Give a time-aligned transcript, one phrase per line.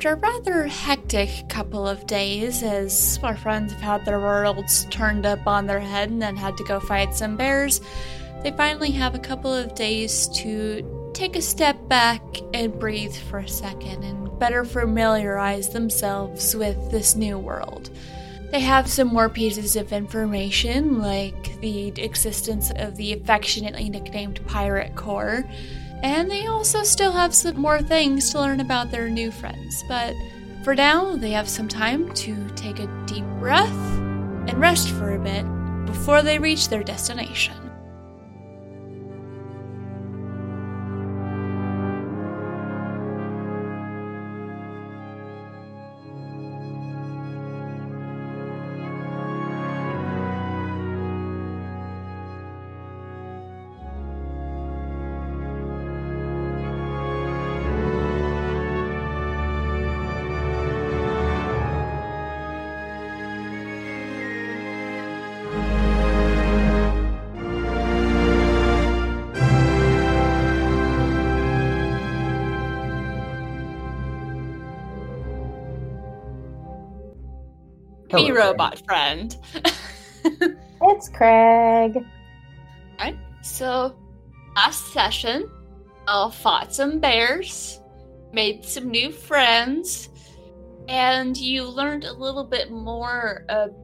[0.00, 5.26] After a rather hectic couple of days, as our friends have had their worlds turned
[5.26, 7.82] up on their head and then had to go fight some bears,
[8.42, 12.22] they finally have a couple of days to take a step back
[12.54, 17.90] and breathe for a second and better familiarize themselves with this new world.
[18.52, 24.96] They have some more pieces of information, like the existence of the affectionately nicknamed Pirate
[24.96, 25.44] Corps
[26.02, 29.84] and they also still have some more things to learn about their new friends.
[29.88, 30.14] But
[30.62, 33.98] for now, they have some time to take a deep breath
[34.48, 35.44] and rest for a bit
[35.86, 37.69] before they reach their destination.
[78.10, 78.44] Hello, Me Craig.
[78.44, 79.36] robot friend.
[80.82, 82.04] It's Craig.
[82.98, 83.94] Alright, so
[84.56, 85.50] last session,
[86.08, 87.80] I fought some bears,
[88.32, 90.08] made some new friends,
[90.88, 93.74] and you learned a little bit more about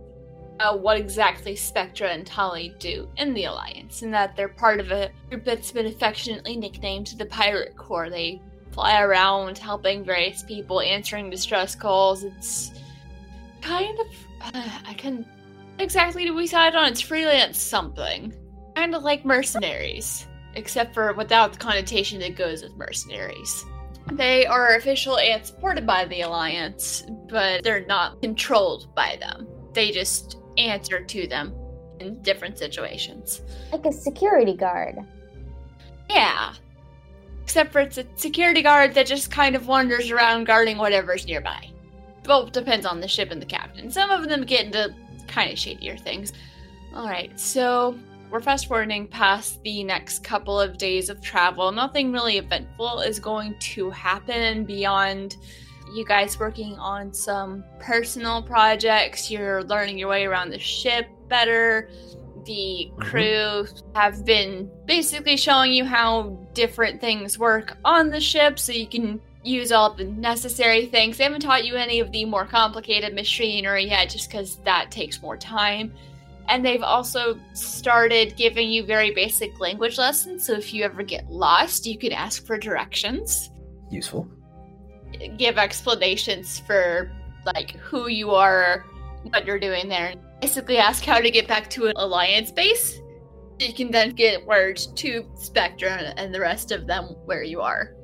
[0.59, 4.91] uh, what exactly Spectra and Tali do in the Alliance, and that they're part of
[4.91, 8.09] a group that's been affectionately nicknamed the Pirate Corps.
[8.09, 8.41] They
[8.73, 12.25] fly around helping various people, answering distress calls.
[12.25, 12.73] It's
[13.67, 14.07] kind of.
[14.41, 15.27] Uh, I can
[15.79, 18.33] exactly decide on it's freelance something
[18.77, 23.65] kind of like mercenaries, except for without the connotation that goes with mercenaries.
[24.13, 29.49] They are official and supported by the Alliance, but they're not controlled by them.
[29.73, 31.55] They just answer to them
[31.99, 33.43] in different situations.
[33.73, 34.97] Like a security guard.
[36.09, 36.55] Yeah.
[37.43, 41.71] Except for it's a security guard that just kind of wanders around guarding whatever's nearby.
[42.27, 43.91] Well, depends on the ship and the captain.
[43.91, 44.95] Some of them get into
[45.29, 46.33] kind of shadier things.
[46.95, 47.99] Alright, so
[48.31, 51.71] we're fast forwarding past the next couple of days of travel.
[51.71, 55.37] Nothing really eventful is going to happen beyond
[55.95, 59.31] you guys working on some personal projects.
[59.31, 61.91] You're learning your way around the ship better.
[62.45, 63.01] The Mhm.
[63.01, 68.87] crew have been basically showing you how different things work on the ship so you
[68.87, 71.17] can use all the necessary things.
[71.17, 75.23] They haven't taught you any of the more complicated machinery yet just because that takes
[75.23, 75.93] more time.
[76.49, 80.47] And they've also started giving you very basic language lessons.
[80.47, 83.51] So if you ever get lost, you can ask for directions,
[83.91, 84.29] Useful.
[85.37, 87.11] give explanations for
[87.45, 88.85] like who you are,
[89.31, 90.15] what you're doing there.
[90.41, 93.01] Basically, ask how to get back to an alliance base.
[93.59, 97.96] You can then get word to Spectra and the rest of them where you are.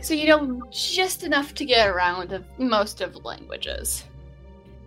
[0.00, 4.04] So you know just enough to get around of most of the languages.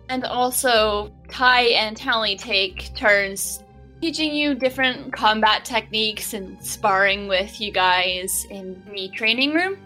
[0.08, 3.62] And also, Ty and Tally take turns
[4.00, 9.76] teaching you different combat techniques and sparring with you guys in the training room.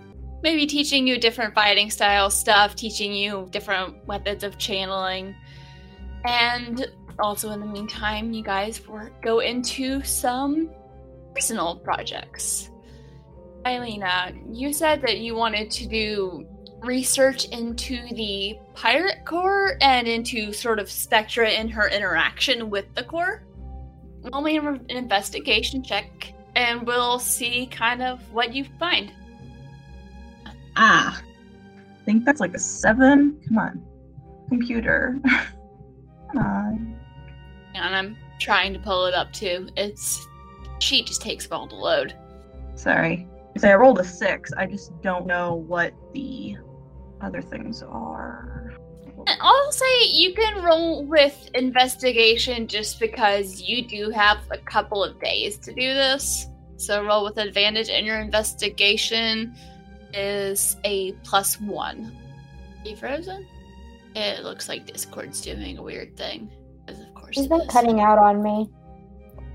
[0.43, 5.35] Maybe teaching you different fighting style stuff, teaching you different methods of channeling.
[6.25, 6.87] And
[7.19, 8.81] also, in the meantime, you guys
[9.23, 10.71] go into some
[11.35, 12.72] personal projects.
[13.65, 16.47] Eilina, you said that you wanted to do
[16.83, 23.05] research into the Pirate Corps and into sort of Spectra and her interaction with the
[23.05, 23.43] Corps.
[24.33, 29.13] Roll me an investigation check, and we'll see kind of what you find.
[30.77, 33.41] Ah, I think that's like a seven.
[33.49, 33.85] Come on,
[34.49, 35.19] computer.
[36.33, 36.99] Come on.
[37.75, 39.69] And I'm trying to pull it up too.
[39.77, 40.27] It's
[40.79, 42.15] sheet just takes a while to load.
[42.75, 43.27] Sorry.
[43.57, 44.53] Say I rolled a six.
[44.57, 46.57] I just don't know what the
[47.21, 48.75] other things are.
[49.27, 55.05] And I'll say you can roll with investigation just because you do have a couple
[55.05, 56.47] of days to do this.
[56.77, 59.55] So roll with advantage, and your investigation
[60.13, 62.17] is a plus one.
[62.85, 63.47] Are you frozen?
[64.17, 66.51] It looks like Discord's doing a weird thing.
[66.85, 68.69] Because of course She's it been cutting out on me.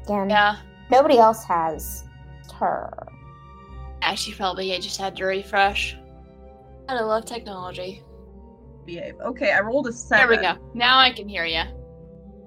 [0.06, 0.30] Again.
[0.30, 0.58] Yeah.
[0.90, 2.06] Nobody else has.
[2.40, 3.08] It's her.
[4.02, 5.98] Yeah, she I just had to refresh.
[6.90, 8.04] I love technology.
[8.86, 9.16] Behave.
[9.20, 10.30] Okay, I rolled a seven.
[10.30, 10.62] There seven.
[10.62, 10.72] we go.
[10.74, 11.64] Now I can hear you.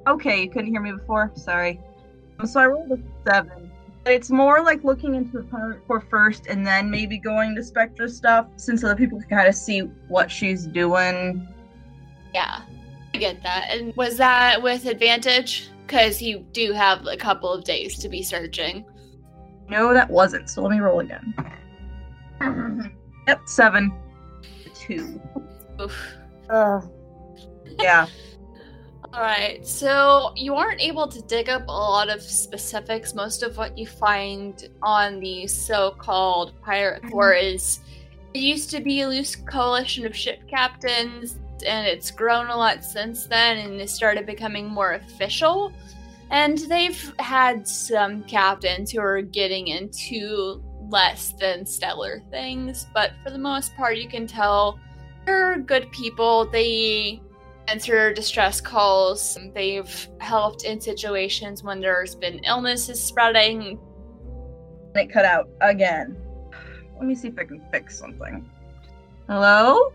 [0.07, 1.31] Okay, you couldn't hear me before.
[1.35, 1.79] Sorry.
[2.39, 2.99] Um, So I rolled a
[3.29, 3.71] seven.
[4.07, 8.09] It's more like looking into the Pirate Corps first and then maybe going to Spectra
[8.09, 11.47] stuff since other people can kind of see what she's doing.
[12.33, 12.63] Yeah,
[13.15, 13.67] I get that.
[13.71, 15.69] And was that with advantage?
[15.87, 18.87] Because you do have a couple of days to be searching.
[19.71, 20.51] No, that wasn't.
[20.51, 21.35] So let me roll again.
[23.29, 23.93] Yep, seven.
[24.75, 25.21] Two.
[25.81, 26.15] Oof.
[26.49, 26.91] Ugh.
[27.79, 28.07] Yeah.
[29.13, 33.13] All right, so you aren't able to dig up a lot of specifics.
[33.13, 37.11] Most of what you find on the so-called pirate mm-hmm.
[37.11, 37.81] corps is
[38.35, 42.85] it used to be a loose coalition of ship captains, and it's grown a lot
[42.85, 45.73] since then, and it started becoming more official.
[46.31, 53.31] And they've had some captains who are getting into less than stellar things, but for
[53.31, 54.79] the most part, you can tell
[55.27, 56.47] they're good people.
[56.47, 57.21] They
[57.69, 59.39] answer distress calls.
[59.55, 63.79] They've helped in situations when there's been illnesses spreading.
[64.95, 66.17] It cut out again.
[66.97, 68.49] Let me see if I can fix something.
[69.29, 69.93] Hello?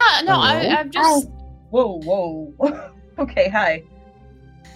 [0.00, 0.74] Uh, no, I, Hello?
[0.76, 1.28] I'm just
[1.70, 2.90] Whoa, whoa.
[3.18, 3.82] okay, hi.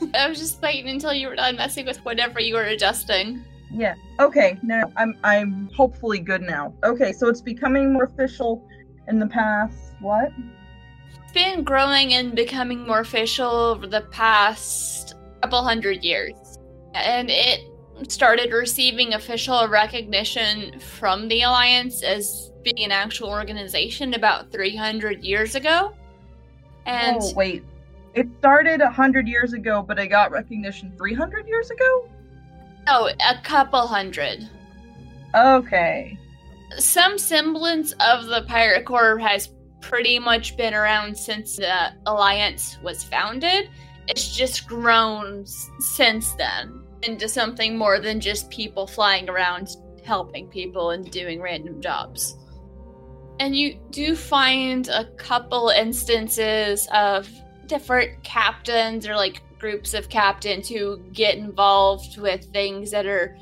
[0.15, 3.45] I was just waiting until you were done messing with whatever you were adjusting.
[3.73, 3.95] Yeah.
[4.21, 4.59] Okay.
[4.63, 6.73] Now I'm I'm hopefully good now.
[6.85, 8.67] Okay, so it's becoming more official
[9.09, 9.95] in the past.
[10.01, 10.33] What?
[11.23, 16.59] It's been growing and becoming more official over the past couple hundred years.
[16.95, 17.61] And it
[18.09, 25.55] started receiving official recognition from the Alliance as being an actual organization about 300 years
[25.55, 25.95] ago.
[26.85, 27.65] And oh, wait.
[28.17, 32.09] It started a hundred years ago, but it got recognition three hundred years ago.
[32.87, 34.49] no, a couple hundred.
[35.35, 36.19] Okay.
[36.79, 39.51] Some semblance of the Pirate Corps has
[39.83, 43.69] pretty much been around since the Alliance was founded.
[44.09, 50.93] It's just grown since then into something more than just people flying around helping people
[50.93, 52.39] and doing random jobs.
[53.41, 57.29] And you do find a couple instances of
[57.67, 63.37] different captains or like groups of captains who get involved with things that are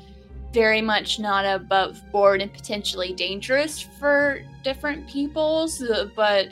[0.53, 5.83] very much not above board and potentially dangerous for different peoples,
[6.15, 6.49] but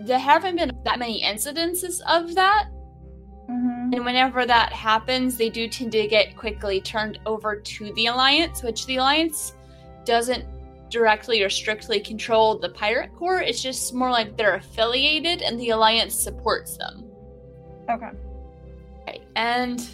[0.00, 2.68] there haven't been that many incidences of that.
[3.48, 3.94] Mm-hmm.
[3.94, 8.62] And whenever that happens, they do tend to get quickly turned over to the Alliance,
[8.62, 9.52] which the Alliance
[10.04, 10.44] doesn't
[10.90, 13.40] directly or strictly control the Pirate Corps.
[13.40, 17.04] It's just more like they're affiliated and the Alliance supports them.
[17.90, 18.10] Okay.
[19.02, 19.86] Okay, and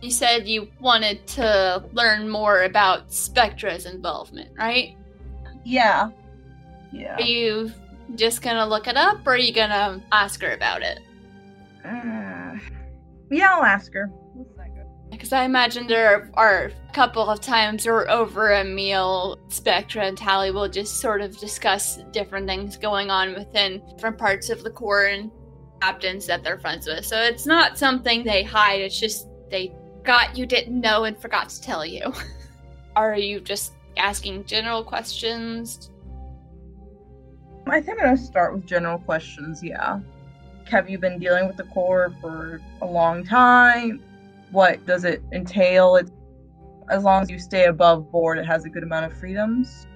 [0.00, 4.96] you said you wanted to learn more about Spectra's involvement, right?
[5.64, 6.10] Yeah.
[6.92, 7.16] Yeah.
[7.16, 7.72] Are you
[8.14, 11.00] just gonna look it up or are you gonna ask her about it?
[11.84, 12.58] Uh,
[13.30, 14.06] yeah, I'll ask her.
[14.34, 14.86] What's that good?
[15.10, 20.16] Because I imagine there are a couple of times or over a meal, Spectra and
[20.16, 24.70] Tally will just sort of discuss different things going on within different parts of the
[24.70, 25.30] Corps and
[25.80, 27.04] captains that they're friends with.
[27.04, 29.72] So it's not something they hide, it's just they
[30.04, 32.12] got you didn't know and forgot to tell you.
[32.96, 35.90] are you just asking general questions?
[37.66, 39.62] I think I'm gonna start with general questions.
[39.62, 40.00] Yeah.
[40.66, 44.02] Have you been dealing with the Corps for a long time?
[44.50, 45.96] What does it entail?
[45.96, 46.10] It's
[46.90, 49.86] as long as you stay above board, it has a good amount of freedoms.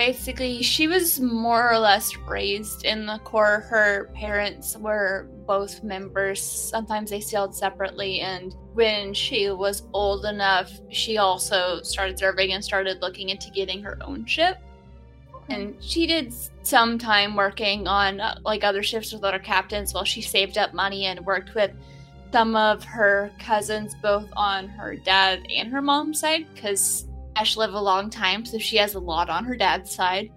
[0.00, 3.66] Basically, she was more or less raised in the Corps.
[3.68, 6.42] Her parents were both members.
[6.42, 12.64] Sometimes they sailed separately, and when she was old enough, she also started serving and
[12.64, 14.56] started looking into getting her own ship.
[15.50, 20.04] And she did some time working on uh, like other ships with other captains while
[20.04, 21.72] she saved up money and worked with
[22.32, 27.04] some of her cousins, both on her dad and her mom's side, because
[27.36, 30.30] Ash lived a long time, so she has a lot on her dad's side.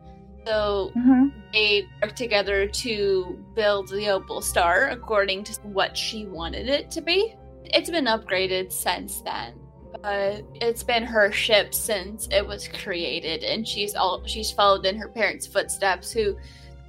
[0.46, 1.28] So Mm-hmm.
[1.54, 7.02] they worked together to build the Opal Star according to what she wanted it to
[7.02, 7.36] be.
[7.66, 9.54] It's been upgraded since then,
[10.02, 14.98] but it's been her ship since it was created, and she's all she's followed in
[14.98, 16.12] her parents' footsteps.
[16.12, 16.38] Who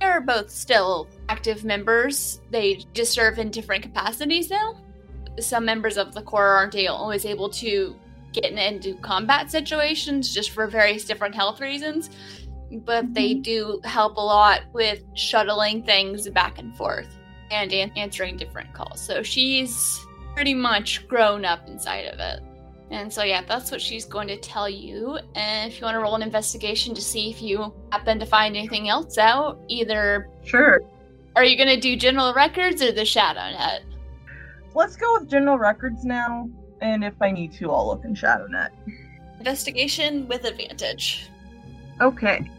[0.01, 2.41] are both still active members.
[2.51, 4.77] They just serve in different capacities now.
[5.41, 7.97] Some members of the Corps aren't always able to
[8.35, 12.11] get into combat situations just for various different health reasons
[12.81, 13.43] but they mm-hmm.
[13.43, 17.09] do help a lot with shuttling things back and forth
[17.51, 19.01] and an- answering different calls.
[19.01, 22.43] So she's pretty much grown up inside of it.
[22.91, 25.19] And so, yeah, that's what she's going to tell you.
[25.35, 28.57] And if you want to roll an investigation to see if you happen to find
[28.57, 30.81] anything else out, either Sure.
[31.35, 33.83] are you going to do general records or the shadow net?
[34.75, 36.49] Let's go with general records now,
[36.81, 38.71] and if I need to, I'll look in ShadowNet.
[39.39, 41.29] investigation with advantage.
[42.01, 42.51] Okay.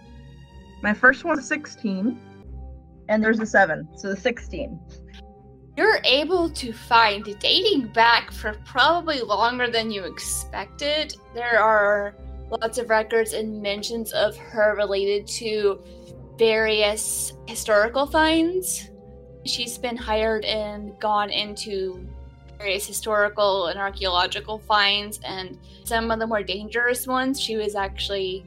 [0.82, 2.20] My first one's 16,
[3.10, 4.80] and there's a 7, so the 16.
[5.78, 12.16] You're able to find, dating back for probably longer than you expected, there are
[12.50, 15.84] lots of records and mentions of her related to
[16.38, 18.90] various historical finds.
[19.46, 22.08] She's been hired and gone into
[22.58, 28.46] various historical and archaeological finds, and some of the more dangerous ones, she was actually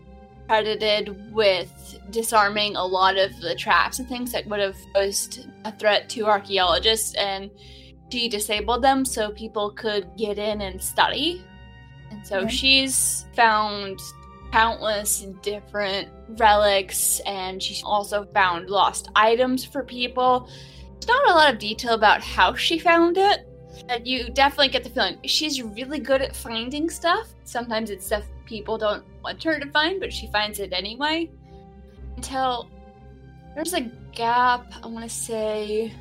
[0.49, 5.73] credited with disarming a lot of the traps and things that would have posed a
[5.73, 7.51] threat to archaeologists, and
[8.11, 11.45] she disabled them so people could get in and study.
[12.11, 12.49] And so Okay.
[12.49, 14.01] she's found
[14.51, 20.49] countless different relics, and she's also found lost items for people.
[20.95, 23.47] There's not a lot of detail about how she found it,
[23.87, 27.29] but you definitely get the feeling she's really good at finding stuff.
[27.45, 31.31] Sometimes it's stuff people don't want her to find, but she finds it anyway.
[32.17, 32.69] Until
[33.55, 33.83] there's a
[34.13, 35.93] gap, I want to say.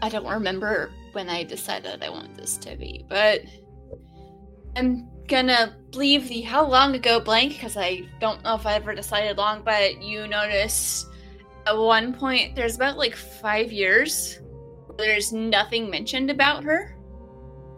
[0.00, 3.42] I don't remember when I decided I want this to be, but
[4.76, 8.94] I'm gonna leave the how long ago blank because I don't know if I ever
[8.94, 11.06] decided long, but you notice
[11.66, 14.38] at one point there's about like five years
[14.98, 16.94] there's nothing mentioned about her.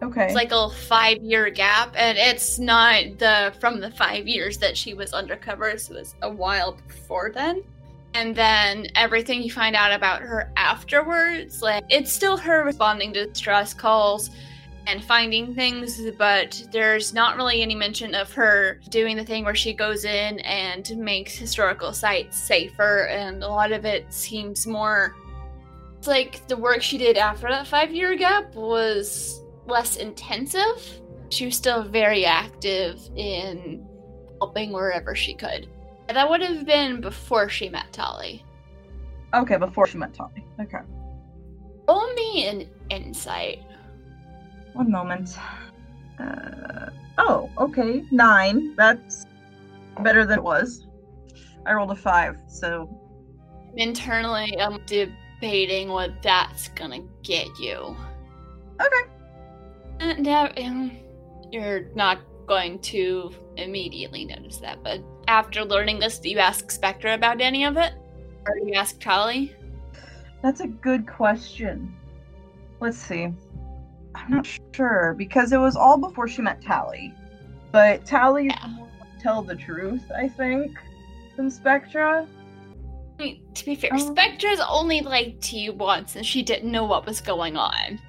[0.01, 0.25] Okay.
[0.25, 4.75] It's like a five year gap, and it's not the from the five years that
[4.75, 7.63] she was undercover, so it was a while before then.
[8.13, 13.27] And then everything you find out about her afterwards, like it's still her responding to
[13.27, 14.31] distress calls
[14.87, 19.55] and finding things, but there's not really any mention of her doing the thing where
[19.55, 25.15] she goes in and makes historical sites safer, and a lot of it seems more
[26.07, 31.01] like the work she did after that five year gap was less intensive.
[31.29, 33.85] She was still very active in
[34.39, 35.69] helping wherever she could.
[36.07, 38.43] And that would have been before she met Tali.
[39.33, 40.45] okay, before she met Tommy.
[40.59, 40.79] Okay.
[41.87, 43.59] Roll me an insight.
[44.73, 45.37] One moment.
[46.19, 48.03] Uh, oh, okay.
[48.11, 48.75] Nine.
[48.75, 49.25] That's
[50.01, 50.85] better than it was.
[51.65, 52.89] I rolled a five, so
[53.75, 57.95] Internally, I'm debating what that's gonna get you.
[58.81, 59.10] okay.
[60.01, 60.91] Uh, um,
[61.51, 67.13] you're not going to immediately notice that, but after learning this, do you ask Spectra
[67.13, 67.93] about any of it?
[68.47, 69.55] Or do you ask Tali?
[70.41, 71.95] That's a good question.
[72.79, 73.27] Let's see.
[74.15, 77.13] I'm not sure because it was all before she met Tally.
[77.71, 78.77] But Tally Yeah.
[79.21, 80.77] tell the truth, I think,
[81.37, 82.27] than Spectra.
[83.19, 83.97] I mean, to be fair, Oh.
[83.97, 87.99] Spectra's only lied to you once and she didn't know what was going on.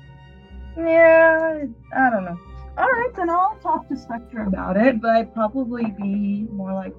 [0.77, 1.65] Yeah,
[1.97, 2.39] I don't know.
[2.79, 6.95] All right, then I'll talk to Spectra about it, but I'd probably be more like,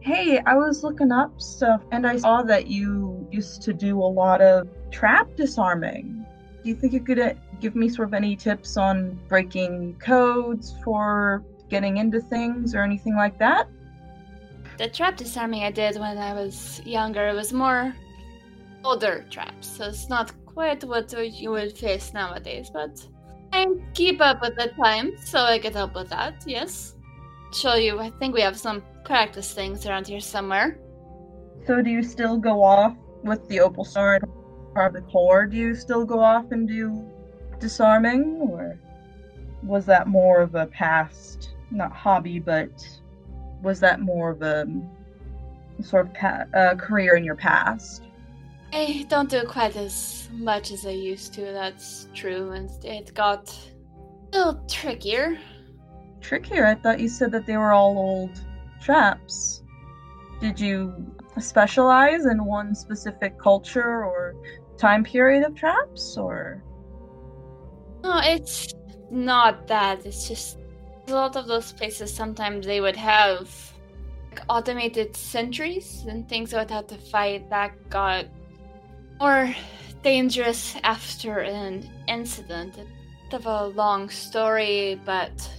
[0.00, 4.10] "Hey, I was looking up stuff and I saw that you used to do a
[4.22, 6.24] lot of trap disarming.
[6.62, 10.74] Do you think you could uh, give me sort of any tips on breaking codes
[10.84, 13.68] for getting into things or anything like that?"
[14.78, 17.92] The trap disarming I did when I was younger was more
[18.84, 23.04] older traps, so it's not quite what you would face nowadays, but
[23.56, 26.94] I keep up with the time, so I could help with that, yes.
[27.54, 30.78] Show you, I think we have some practice things around here somewhere.
[31.66, 32.94] So, do you still go off
[33.24, 35.46] with the Opal Star and the Corps?
[35.46, 37.02] Do you still go off and do
[37.58, 38.78] disarming, or
[39.62, 42.86] was that more of a past, not hobby, but
[43.62, 44.66] was that more of a
[45.82, 48.02] sort of pa- uh, career in your past?
[48.72, 53.56] I don't do quite as much as I used to, that's true, and it got
[54.32, 55.38] a little trickier.
[56.20, 56.66] Trickier.
[56.66, 58.40] I thought you said that they were all old
[58.82, 59.62] traps.
[60.40, 61.06] Did you
[61.38, 64.34] specialize in one specific culture or
[64.76, 66.62] time period of traps, or?
[68.02, 68.74] No, it's
[69.10, 70.04] not that.
[70.04, 70.58] It's just
[71.08, 73.48] a lot of those places sometimes they would have
[74.30, 78.26] like, automated sentries and things I would have to fight that got
[79.20, 79.54] more
[80.02, 82.76] dangerous after an incident.
[83.30, 85.50] Bit of a long story, but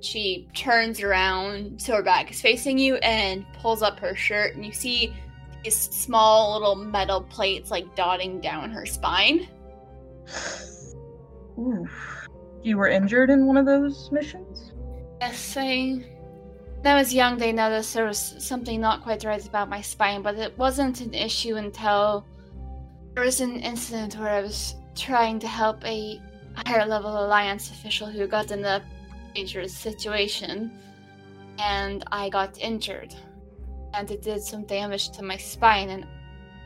[0.00, 4.64] she turns around so her back is facing you and pulls up her shirt and
[4.64, 5.12] you see
[5.62, 9.48] these small little metal plates like dotting down her spine.
[11.58, 12.28] Oof.
[12.62, 14.72] You were injured in one of those missions?
[15.20, 16.04] Yes, I.
[16.82, 20.22] When I was young, they noticed there was something not quite right about my spine,
[20.22, 22.24] but it wasn't an issue until
[23.20, 26.18] there was an incident where I was trying to help a
[26.64, 28.82] higher level Alliance official who got in a
[29.34, 30.72] dangerous situation.
[31.58, 33.14] and I got injured.
[33.92, 35.90] And it did some damage to my spine.
[35.90, 36.06] And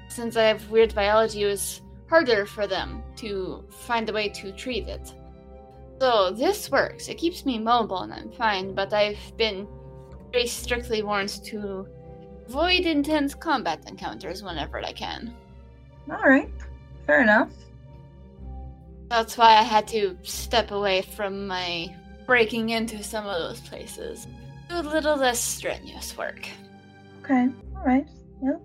[0.07, 4.53] since I have weird biology, it was harder for them to find a way to
[4.53, 5.13] treat it.
[6.01, 7.09] So this works.
[7.09, 9.67] It keeps me mobile and I'm fine, but I've been
[10.31, 11.89] very strictly warned to
[12.47, 15.35] avoid intense combat encounters whenever I can.
[16.11, 16.51] All right,
[17.07, 17.51] fair enough.
[19.09, 21.95] That's why I had to step away from my
[22.27, 24.27] breaking into some of those places.
[24.69, 26.49] Do a little less strenuous work.
[27.23, 28.07] Okay, all right.
[28.41, 28.61] Well,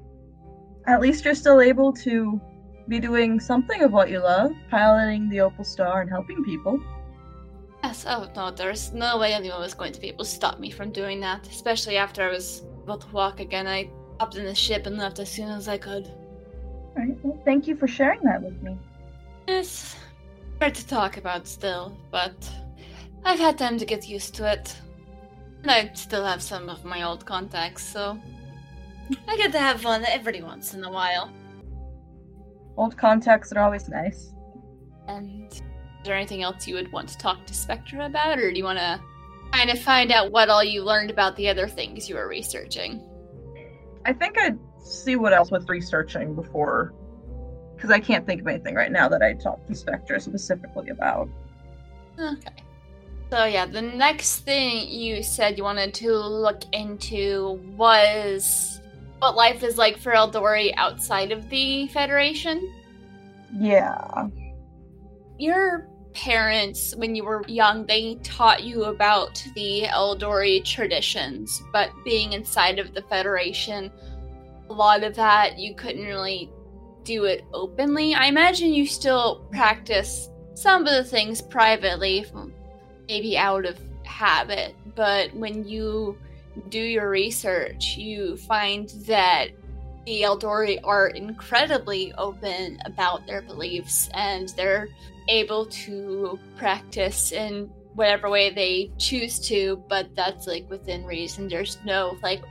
[0.88, 2.41] at least you're still able to
[2.88, 6.81] be doing something of what you love, piloting the Opal Star and helping people.
[7.84, 10.72] Yes, oh no, there's no way anyone was going to be able to stop me
[10.72, 13.67] from doing that, especially after I was able to walk again.
[13.67, 16.12] I hopped in the ship and left as soon as I could.
[17.00, 18.77] Right, well, thank you for sharing that with me.
[19.48, 19.96] It's
[20.60, 22.36] hard to talk about still, but
[23.24, 24.75] I've had time to get used to it.
[25.62, 28.20] And I still have some of my old contacts, so
[29.29, 31.32] I get to have fun every once in a while.
[32.75, 34.34] Old contacts are always nice.
[35.08, 35.62] And is
[36.03, 38.79] there anything else you would want to talk to Spectra about, or do you want
[38.79, 39.00] to
[39.53, 43.01] kind of find out what all you learned about the other things you were researching?
[44.06, 46.93] I think I'd see what else with researching before,
[47.75, 51.29] because I can't think of anything right now that I talked to Spectra specifically about.
[52.19, 52.63] Okay.
[53.29, 58.81] So yeah, the next thing you said you wanted to look into was
[59.19, 62.74] what life is like for Eldori outside of the Federation.
[63.53, 64.27] Yeah.
[65.38, 72.33] Your parents, when you were young, they taught you about the Eldori traditions, but being
[72.33, 73.92] inside of the Federation,
[74.70, 76.51] a lot of that you couldn't really
[77.03, 78.14] do it openly.
[78.14, 82.25] I imagine you still practice some of the things privately,
[83.08, 86.18] maybe out of habit, but when you
[86.70, 89.48] do your research, you find that
[90.05, 94.90] the Eldori are incredibly open about their beliefs and they're
[95.27, 101.48] able to practice in whatever way they choose to, but that's like within reason.
[101.48, 102.42] There's no like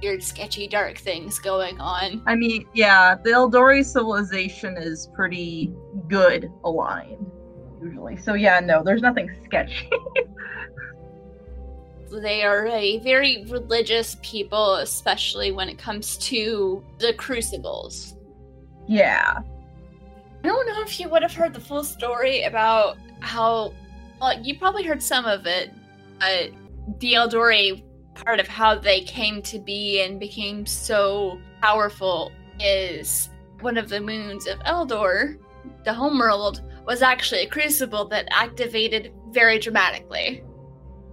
[0.00, 2.22] weird, sketchy, dark things going on.
[2.26, 5.72] I mean, yeah, the Eldori civilization is pretty
[6.08, 7.30] good aligned,
[7.82, 8.16] usually.
[8.16, 9.90] So, yeah, no, there's nothing sketchy.
[12.10, 18.16] they are a very religious people, especially when it comes to the crucibles.
[18.86, 19.38] Yeah.
[20.44, 23.74] I don't know if you would have heard the full story about how.
[24.20, 25.72] Well, you probably heard some of it,
[26.18, 26.50] but
[26.98, 27.84] the Eldori
[28.24, 34.00] part of how they came to be and became so powerful is one of the
[34.00, 35.38] moons of Eldor,
[35.84, 40.42] the homeworld, was actually a crucible that activated very dramatically.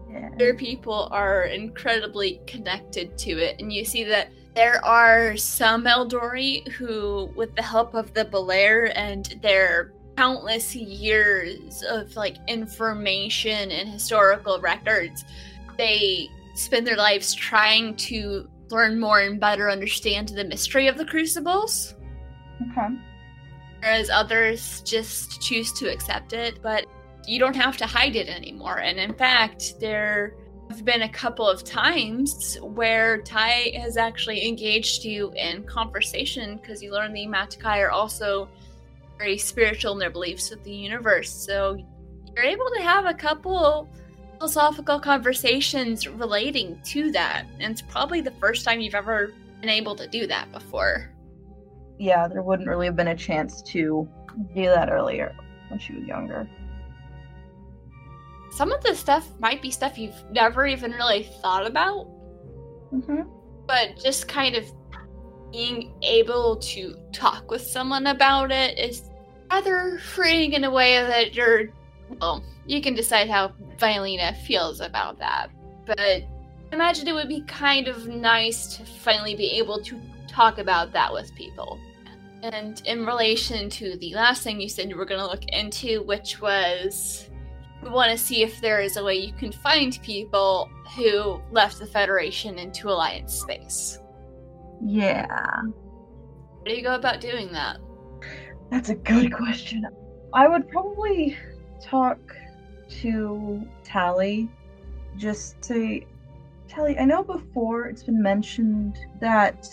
[0.10, 0.30] Yeah.
[0.34, 6.68] Other people are incredibly connected to it, and you see that there are some Eldori
[6.72, 13.90] who, with the help of the Belair and their countless years of like information and
[13.90, 15.26] historical records,
[15.78, 21.06] they spend their lives trying to learn more and better understand the mystery of the
[21.06, 21.96] crucibles.
[22.72, 22.96] Okay.
[23.82, 26.86] Whereas others just choose to accept it, but
[27.28, 28.80] you don't have to hide it anymore.
[28.80, 30.36] And in fact, there
[30.70, 36.82] have been a couple of times where Ty has actually engaged you in conversation because
[36.82, 38.50] you learn the Matakai are also
[39.18, 41.32] very spiritual in their beliefs of the universe.
[41.32, 41.78] So
[42.36, 43.88] you're able to have a couple
[44.38, 47.46] philosophical conversations relating to that.
[47.60, 51.12] And it's probably the first time you've ever been able to do that before.
[51.98, 54.08] Yeah, there wouldn't really have been a chance to
[54.54, 55.36] do that earlier
[55.70, 56.50] when she was younger.
[58.52, 62.08] Some of the stuff might be stuff you've never even really thought about,
[62.94, 63.24] Mm-hmm.
[63.68, 64.64] but just kind of
[65.52, 69.10] being able to talk with someone about it is
[69.52, 71.70] rather freeing in a way that you're,
[72.20, 75.48] well, you can decide how Violina feels about that.
[75.86, 76.28] But I
[76.72, 81.12] imagine it would be kind of nice to finally be able to talk about that
[81.12, 81.80] with people.
[82.44, 86.04] And in relation to the last thing you said you were going to look into,
[86.04, 87.30] which was
[87.82, 91.80] we want to see if there is a way you can find people who left
[91.80, 94.00] the Federation into Alliance space.
[94.84, 95.28] Yeah.
[95.30, 95.62] How
[96.66, 97.78] do you go about doing that?
[98.72, 99.86] That's a good question.
[100.34, 101.38] I would probably
[101.82, 102.20] talk
[103.02, 104.50] to Tally
[105.18, 106.02] just to
[106.68, 109.68] Tally, I know before it's been mentioned that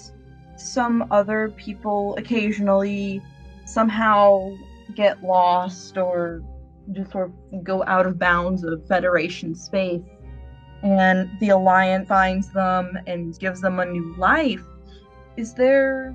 [0.57, 3.23] some other people occasionally
[3.65, 4.53] somehow
[4.95, 6.43] get lost or
[6.93, 10.03] just sort of go out of bounds of Federation space.
[10.83, 14.65] and the Alliance finds them and gives them a new life.
[15.37, 16.15] Is there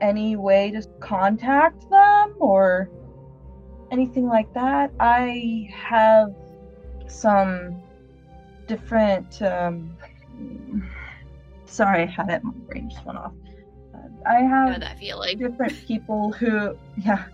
[0.00, 2.90] any way to contact them or
[3.90, 4.92] anything like that?
[5.00, 6.34] I have
[7.08, 7.82] some
[8.66, 9.42] different.
[9.42, 9.96] Um,
[11.66, 12.44] sorry, I had it.
[12.44, 13.32] My brain just went off.
[13.94, 15.38] Uh, I I have that feeling.
[15.38, 17.24] different people who, yeah,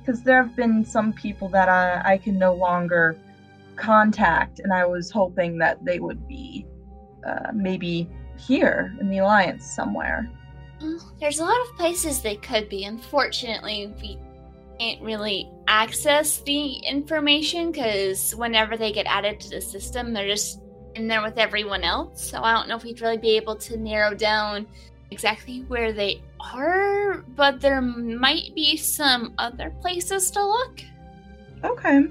[0.00, 3.16] because there have been some people that I, I can no longer
[3.76, 6.66] contact, and I was hoping that they would be
[7.26, 10.30] uh, maybe here in the Alliance somewhere.
[11.18, 12.84] There's a lot of places they could be.
[12.84, 14.18] Unfortunately, we
[14.84, 20.60] can't really access the information because whenever they get added to the system, they're just
[20.94, 22.22] in there with everyone else.
[22.22, 24.66] So I don't know if we'd really be able to narrow down
[25.10, 30.80] exactly where they are, but there might be some other places to look.
[31.64, 32.04] Okay.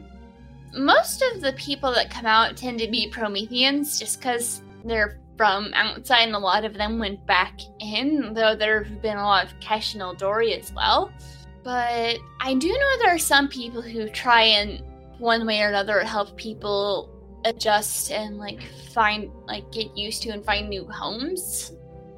[0.74, 5.72] Most of the people that come out tend to be Prometheans just because they're from
[5.76, 9.46] outside and a lot of them went back in, though there have been a lot
[9.46, 11.12] of Kesh and Eldori as well.
[11.64, 14.84] But I do know there are some people who try and,
[15.18, 17.10] one way or another, help people
[17.46, 18.62] adjust and like
[18.94, 21.72] find, like, get used to and find new homes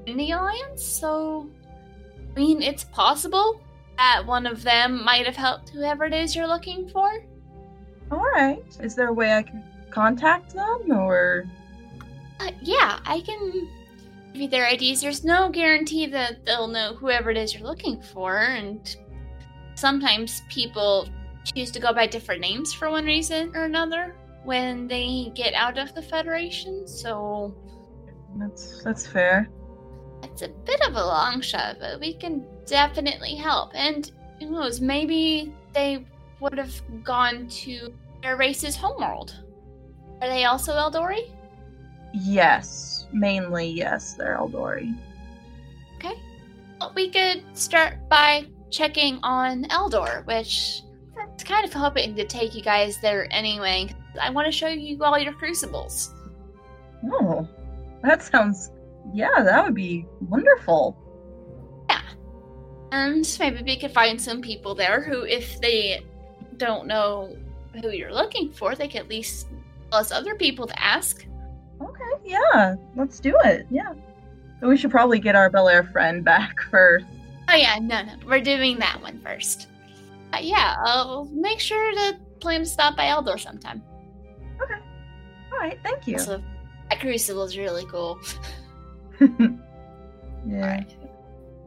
[0.07, 0.83] in the Alliance.
[0.83, 1.49] So,
[2.35, 3.61] I mean, it's possible
[3.97, 7.23] that one of them might have helped whoever it is you're looking for.
[8.11, 8.63] All right.
[8.81, 11.45] Is there a way I can contact them or?
[12.39, 13.51] Uh, yeah, I can
[14.33, 15.01] give you their IDs.
[15.01, 18.95] There's no guarantee that they'll know whoever it is you're looking for, and
[19.75, 21.07] sometimes people
[21.43, 25.77] choose to go by different names for one reason or another when they get out
[25.77, 26.87] of the Federation.
[26.87, 27.55] So
[28.37, 29.49] That's that's fair.
[30.23, 33.71] it's a bit of a long shot, but we can definitely help.
[33.75, 36.05] And who knows, maybe they
[36.39, 39.35] would have gone to their race's homeworld.
[40.21, 41.31] Are they also Eldori?
[42.13, 44.13] Yes, mainly yes.
[44.13, 44.97] They're Eldori.
[45.97, 46.13] Okay.
[46.79, 50.81] Well, we could start by checking on Eldor, which
[51.33, 53.89] it's kind of hoping to take you guys there anyway.
[54.21, 56.13] I want to show you all your crucibles.
[57.11, 57.47] Oh,
[58.03, 58.71] that sounds.
[59.13, 60.97] Yeah, that would be wonderful.
[61.89, 62.01] Yeah.
[62.91, 66.03] And maybe we could find some people there who, if they
[66.57, 67.35] don't know
[67.81, 69.47] who you're looking for, they could at least
[69.91, 71.25] tell us other people to ask.
[71.81, 73.67] Okay, yeah, let's do it.
[73.69, 73.93] Yeah.
[74.61, 77.05] But we should probably get our Bel Air friend back first.
[77.47, 79.67] Oh, yeah, no, no, we're doing that one first.
[80.33, 83.83] Uh, yeah, I'll make sure to plan to stop by Eldor sometime.
[84.61, 84.79] Okay.
[85.53, 86.17] All right, thank you.
[86.19, 86.41] So,
[86.89, 88.19] that crucible is really cool.
[89.19, 89.47] yeah.
[90.53, 90.95] Alright.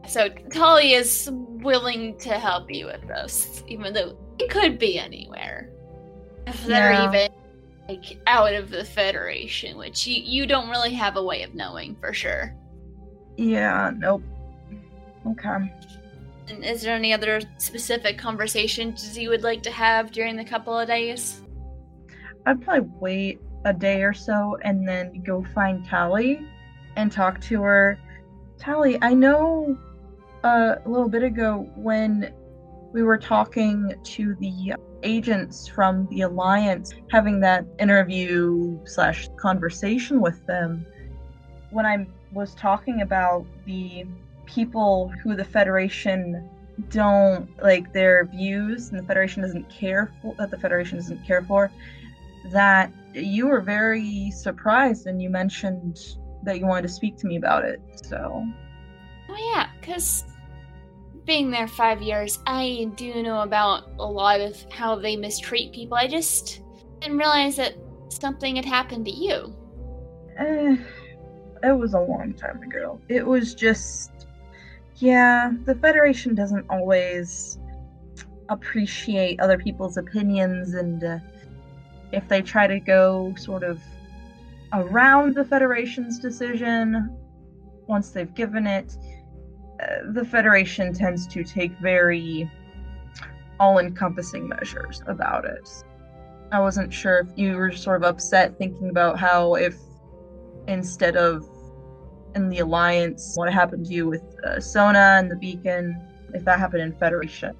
[0.07, 5.69] So Tali is willing to help you with this, even though it could be anywhere.
[6.47, 7.07] If they're Yeah.
[7.09, 7.29] even
[7.87, 11.95] like out of the Federation, which you, you don't really have a way of knowing
[11.99, 12.55] for sure.
[13.37, 14.23] Yeah, nope.
[15.27, 15.71] Okay.
[16.47, 20.77] And is there any other specific conversations you would like to have during the couple
[20.77, 21.41] of days?
[22.45, 26.39] I'd probably wait a day or so and then go find Tally
[26.95, 27.99] and talk to her.
[28.57, 29.77] Tally, I know
[30.43, 32.33] uh, a little bit ago when
[32.91, 40.45] we were talking to the agents from the Alliance, having that interview slash conversation with
[40.47, 40.85] them,
[41.69, 44.05] when I was talking about the
[44.49, 46.49] people who the Federation
[46.89, 51.43] don't like their views and the Federation doesn't care for that the Federation doesn't care
[51.43, 51.71] for
[52.51, 55.99] that you were very surprised and you mentioned
[56.43, 57.81] that you wanted to speak to me about it.
[58.03, 58.45] So,
[59.29, 60.23] Oh yeah, because
[61.25, 65.97] being there five years, I do know about a lot of how they mistreat people.
[65.97, 66.61] I just
[67.01, 67.75] didn't realize that
[68.07, 69.55] something had happened to you.
[70.37, 70.77] eh,
[71.61, 72.99] it was a long time ago.
[73.09, 74.18] It was just,
[74.99, 77.57] yeah, the Federation doesn't always
[78.49, 81.19] appreciate other people's opinions, and uh,
[82.11, 83.81] if they try to go sort of
[84.73, 87.15] around the Federation's decision,
[87.87, 88.97] once they've given it,
[89.81, 92.49] uh, the Federation tends to take very
[93.59, 95.69] all encompassing measures about it.
[96.51, 99.77] I wasn't sure if you were sort of upset thinking about how if
[100.67, 101.47] instead of
[102.35, 105.99] in the Alliance, what happened to you with uh, Sona and the Beacon,
[106.33, 107.55] if that happened in Federation.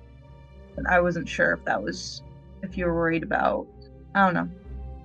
[0.78, 2.22] And I wasn't sure if that was,
[2.62, 3.68] if you were worried about,
[4.16, 4.50] I don't know.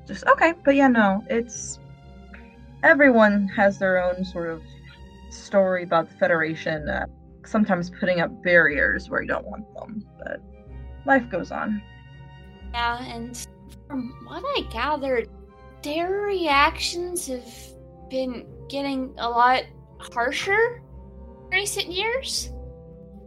[0.07, 1.79] Just, okay, but yeah, no, it's,
[2.83, 4.63] everyone has their own sort of
[5.31, 7.07] story about the Federation, uh,
[7.45, 10.41] sometimes putting up barriers where you don't want them, but
[11.07, 11.83] life goes on.
[12.73, 13.47] Yeah, and
[13.89, 15.29] from what I gathered,
[15.83, 17.55] their reactions have
[18.11, 19.65] been getting a lot
[19.99, 20.83] harsher
[21.45, 22.51] in recent years.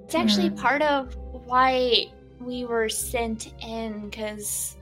[0.06, 0.56] It's actually Hmm.
[0.56, 2.08] part of why
[2.40, 4.78] we were sent in because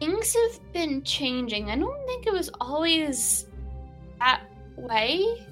[0.00, 1.70] things have been changing.
[1.70, 3.46] I don't think it was always
[4.18, 4.42] that
[4.76, 5.46] way,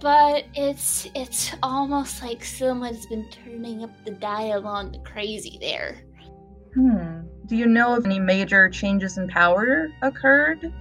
[0.00, 5.98] but it's it's almost like someone's been turning up the dial on the crazy there.
[6.74, 7.22] Hmm.
[7.46, 10.72] Do you know if any major changes in power occurred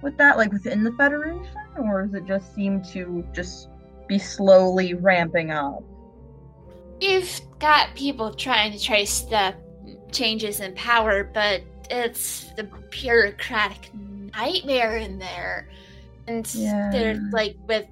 [0.00, 1.46] with that, like within the Federation,
[1.78, 3.68] or does it just seem to just
[4.06, 5.82] be slowly ramping up?
[7.00, 9.54] You've got people trying to trace the
[10.12, 13.90] changes in power, but it's the bureaucratic
[14.34, 15.68] nightmare in there.
[16.26, 16.90] And Yeah.
[16.90, 17.86] there's like with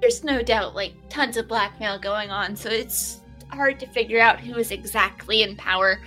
[0.00, 4.38] there's no doubt like tons of blackmail going on, so it's hard to figure out
[4.40, 6.00] who is exactly in power.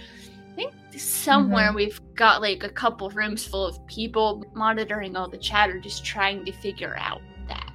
[0.60, 5.38] I think somewhere we've got like a couple rooms full of people monitoring all the
[5.38, 7.72] chatter, just trying to figure out that.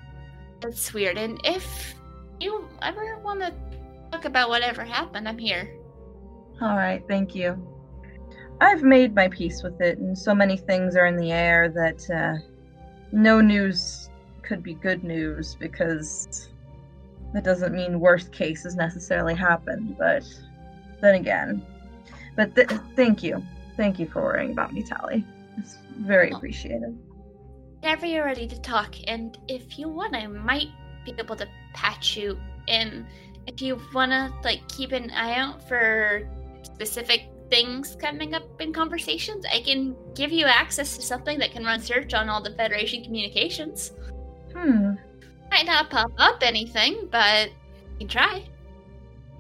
[0.61, 1.17] That's weird.
[1.17, 1.95] And if
[2.41, 3.55] you ever want to
[4.13, 5.75] talk about whatever happened, I'm here.
[6.61, 7.57] All right, thank you.
[8.61, 12.11] I've made my peace with it, and so many things are in the air that
[12.11, 12.39] uh,
[13.13, 14.11] no news
[14.43, 16.51] could be good news because
[17.33, 19.97] that doesn't mean worst case has necessarily happened.
[19.99, 20.25] But
[21.01, 21.67] then again,
[22.37, 23.45] but th- thank you,
[23.77, 25.25] thank you for worrying about me, Tally.
[25.59, 26.99] It's very appreciated.
[27.81, 30.69] Whenever you're ready to talk, and if you want, I might
[31.05, 33.07] be able to patch you in.
[33.47, 36.27] If you wanna like keep an eye out for
[36.63, 41.65] specific things coming up in conversations, I can give you access to something that can
[41.65, 43.93] run search on all the Federation communications.
[44.57, 44.93] Hmm.
[45.51, 47.51] Might not pop up anything, but
[47.93, 48.45] you can try.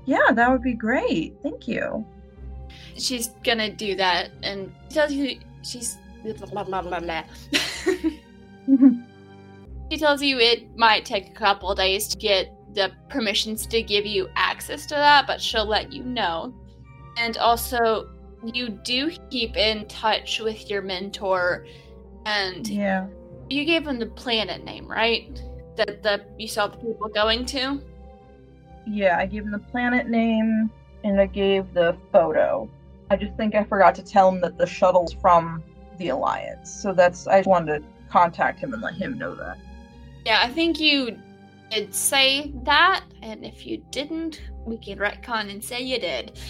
[0.04, 1.34] Yeah, that would be great.
[1.42, 2.04] Thank you.
[2.96, 5.98] She's gonna do that, and she tells you she's.
[6.24, 7.24] Blah, blah, blah, blah.
[9.90, 13.82] She tells you it might take a couple of days to get the permissions to
[13.82, 16.54] give you access to that, but she'll let you know.
[17.16, 18.08] And also,
[18.42, 21.66] you do keep in touch with your mentor,
[22.26, 23.06] and yeah.
[23.48, 25.40] you gave him the planet name, right?
[25.76, 27.80] That the you saw the people going to.
[28.86, 30.70] Yeah, I gave him the planet name
[31.04, 32.68] and I gave the photo.
[33.14, 35.62] I just think I forgot to tell him that the shuttle's from
[35.98, 36.68] the Alliance.
[36.68, 39.56] So that's I just wanted to contact him and let him know that.
[40.26, 41.16] Yeah, I think you
[41.70, 46.40] did say that, and if you didn't, we can retcon and say you did.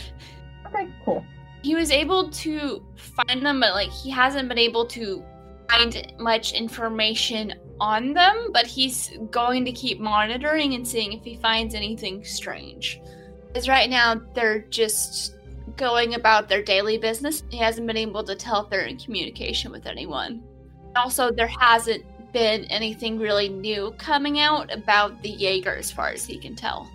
[0.66, 1.22] Okay, cool.
[1.62, 5.22] he was able to find them, but like he hasn't been able to
[5.68, 8.52] find much information on them.
[8.54, 13.02] But he's going to keep monitoring and seeing if he finds anything strange.
[13.48, 15.34] Because right now they're just
[15.76, 17.42] going about their daily business.
[17.50, 20.42] He hasn't been able to tell if they're in communication with anyone.
[20.96, 26.24] Also, there hasn't been anything really new coming out about the Jaeger as far as
[26.24, 26.90] he can tell.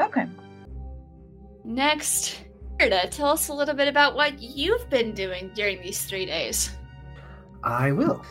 [0.00, 0.26] Okay.
[1.64, 2.40] Next,
[2.78, 6.70] Gerda, tell us a little bit about what you've been doing during these three days.
[7.62, 8.24] I will.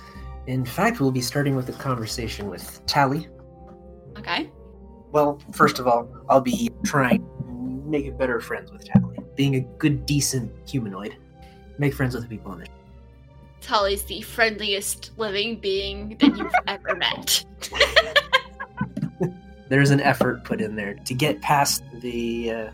[0.48, 3.28] In fact, we'll be starting with a conversation with Tally.
[4.18, 4.52] Okay.
[5.12, 9.13] Well, first of all, I'll be trying to make better friends with Tally.
[9.36, 11.16] Being a good, decent humanoid.
[11.78, 12.70] Make friends with the people in it.
[13.62, 17.46] Tully's the friendliest living being that you've ever met.
[19.70, 22.70] There's an effort put in there to get past the uh,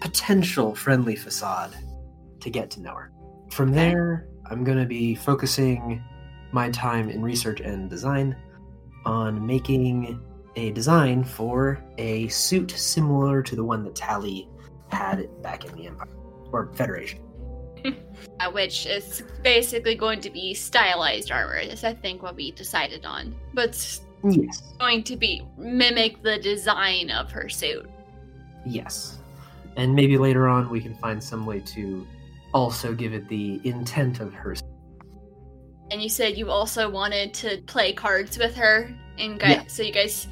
[0.00, 1.74] potential friendly facade
[2.40, 3.10] to get to know her.
[3.50, 6.02] From there, I'm going to be focusing
[6.52, 8.36] my time in research and design
[9.04, 10.20] on making
[10.56, 14.48] a design for a suit similar to the one that Tally
[14.90, 16.08] had it back in the Empire
[16.52, 17.20] or Federation.
[18.40, 23.04] uh, which is basically going to be stylized armor, is I think what we decided
[23.04, 23.34] on.
[23.54, 24.74] But it's Yes.
[24.80, 27.88] going to be mimic the design of her suit.
[28.64, 29.18] Yes.
[29.76, 32.06] And maybe later on we can find some way to
[32.54, 34.56] also give it the intent of her.
[35.90, 39.62] And you said you also wanted to play cards with her, and guys, Yeah.
[39.68, 40.26] so you guys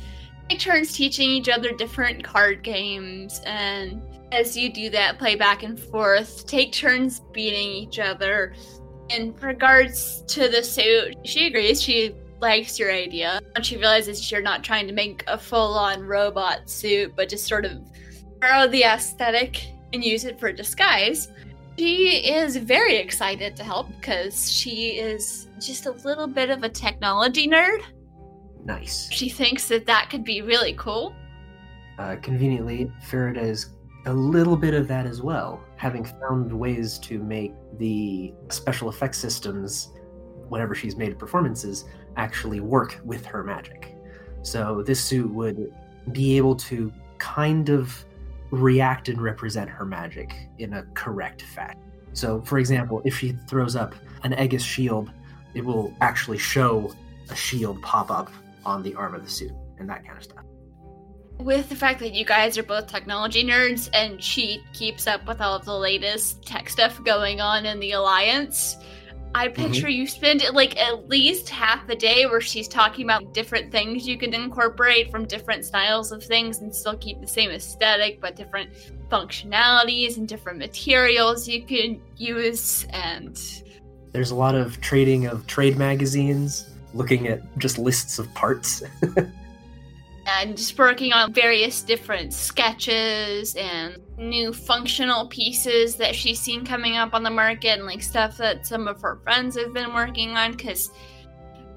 [0.48, 4.02] take turns teaching each other different card games, and
[4.34, 8.54] as you do that, play back and forth, take turns beating each other.
[9.10, 11.82] In regards to the suit, she agrees.
[11.82, 13.40] She likes your idea.
[13.54, 17.64] And she realizes you're not trying to make a full-on robot suit, but just sort
[17.64, 17.72] of
[18.40, 21.28] borrow the aesthetic and use it for disguise.
[21.78, 26.68] She is very excited to help because she is just a little bit of a
[26.68, 27.80] technology nerd.
[28.64, 29.10] Nice.
[29.10, 31.14] She thinks that that could be really cool.
[31.98, 33.73] Uh, conveniently, Farida is
[34.06, 39.18] a little bit of that as well, having found ways to make the special effects
[39.18, 39.92] systems
[40.48, 41.86] whenever she's made performances,
[42.16, 43.96] actually work with her magic.
[44.42, 45.72] So this suit would
[46.12, 48.04] be able to kind of
[48.50, 51.80] react and represent her magic in a correct fashion.
[52.12, 55.10] So, for example, if she throws up an Aegis shield,
[55.54, 56.92] it will actually show
[57.30, 58.30] a shield pop up
[58.64, 60.44] on the arm of the suit and that kind of stuff.
[61.38, 65.40] With the fact that you guys are both technology nerds and she keeps up with
[65.40, 68.76] all of the latest tech stuff going on in the Alliance,
[69.34, 69.62] I mm-hmm.
[69.62, 74.06] picture you spend like at least half a day where she's talking about different things
[74.06, 78.36] you can incorporate from different styles of things and still keep the same aesthetic, but
[78.36, 78.70] different
[79.10, 82.86] functionalities and different materials you can use.
[82.90, 83.40] And
[84.12, 88.84] There's a lot of trading of trade magazines, looking at just lists of parts.
[90.26, 96.96] and just working on various different sketches and new functional pieces that she's seen coming
[96.96, 100.30] up on the market and like stuff that some of her friends have been working
[100.36, 100.90] on because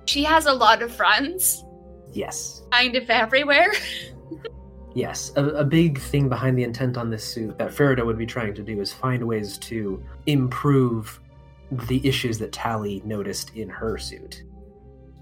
[0.06, 1.66] she has a lot of friends
[2.12, 2.64] yes.
[2.72, 3.72] kind of everywhere
[4.98, 8.26] Yes, a, a big thing behind the intent on this suit that Farida would be
[8.26, 11.20] trying to do is find ways to improve
[11.72, 14.44] the issues that Tally noticed in her suit.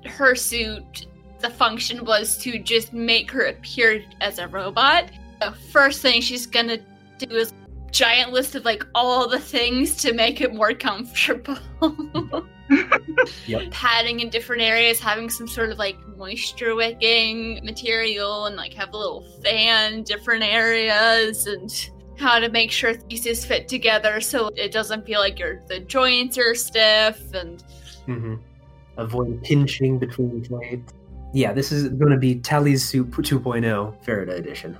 [0.06, 1.08] her suit
[1.40, 5.06] the function was to just make her appear as a robot
[5.42, 6.78] the first thing she's gonna
[7.18, 7.54] do is
[7.92, 11.58] giant list of like all the things to make it more comfortable
[13.46, 13.70] Yep.
[13.72, 18.92] padding in different areas, having some sort of like moisture wicking material, and like have
[18.92, 24.72] a little fan different areas, and how to make sure pieces fit together so it
[24.72, 27.34] doesn't feel like your the joints are stiff.
[27.34, 27.64] And
[28.08, 28.36] Mm-hmm.
[28.98, 30.92] Avoid pinching between the joints.
[31.36, 33.62] Yeah, this is going to be Tally's Suit 2.0
[34.06, 34.78] Farida edition.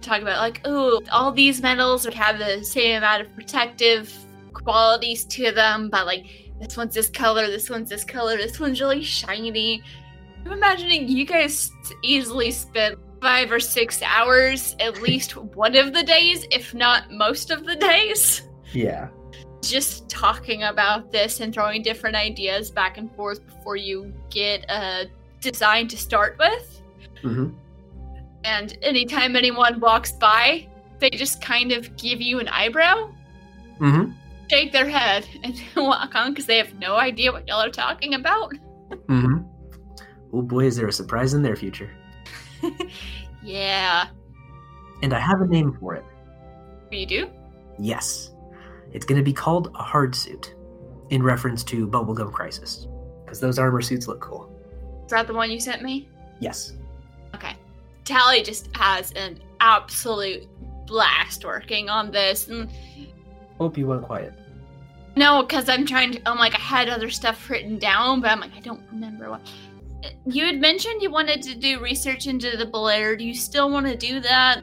[0.00, 4.12] talk about like, oh, all these metals have the same amount of protective
[4.52, 6.26] qualities to them, but like
[6.60, 9.80] this one's this color, this one's this color, this one's really shiny.
[10.44, 11.70] I'm imagining you guys
[12.02, 17.52] easily spend five or six hours at least one of the days, if not most
[17.52, 19.08] of the days, Yeah.
[19.62, 25.06] just talking about this and throwing different ideas back and forth before you get a
[25.44, 26.80] design to start with.
[27.22, 27.50] hmm
[28.44, 30.66] And anytime anyone walks by,
[30.98, 33.10] they just kind of give you an eyebrow,
[33.78, 34.10] hmm
[34.50, 38.14] shake their head, and walk on because they have no idea what y'all are talking
[38.14, 38.52] about.
[39.08, 39.38] hmm
[40.32, 41.90] Oh boy, is there a surprise in their future.
[43.44, 44.06] Yeah.
[45.02, 46.04] And I have a name for it.
[46.90, 47.30] You do?
[47.78, 48.30] Yes.
[48.92, 50.54] It's going to be called a hard suit,
[51.10, 52.88] in reference to Bubblegum Crisis.
[53.24, 54.50] Because those armor suits look cool.
[55.04, 56.08] Is that the one you sent me?
[56.40, 56.72] Yes.
[57.34, 57.54] Okay.
[58.04, 60.46] Tally just has an absolute
[60.86, 62.48] blast working on this.
[62.48, 62.68] And
[63.58, 64.32] Hope you went quiet.
[65.16, 68.40] no, because I'm trying to, I'm like, I had other stuff written down, but I'm
[68.40, 69.40] like, I don't remember what.
[70.26, 73.16] You had mentioned you wanted to do research into the Belair.
[73.16, 74.62] Do you still want to do that?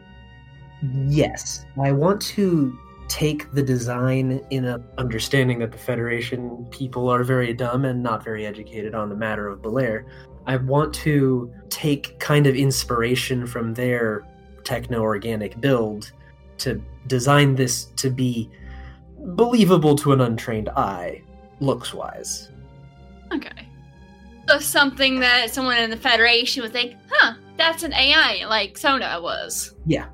[1.07, 1.65] Yes.
[1.81, 2.77] I want to
[3.07, 8.23] take the design in a understanding that the Federation people are very dumb and not
[8.23, 10.05] very educated on the matter of Belair.
[10.45, 14.25] I want to take kind of inspiration from their
[14.63, 16.11] techno organic build
[16.59, 18.49] to design this to be
[19.19, 21.21] believable to an untrained eye,
[21.59, 22.49] looks wise.
[23.33, 23.67] Okay.
[24.47, 29.19] So something that someone in the Federation would think, huh, that's an AI like Sona
[29.21, 29.75] was.
[29.85, 30.07] Yeah.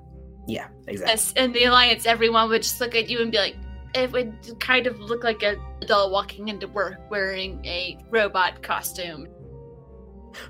[0.47, 1.11] Yeah, exactly.
[1.11, 3.55] Yes, in the Alliance, everyone would just look at you and be like,
[3.93, 9.27] it would kind of look like a doll walking into work wearing a robot costume.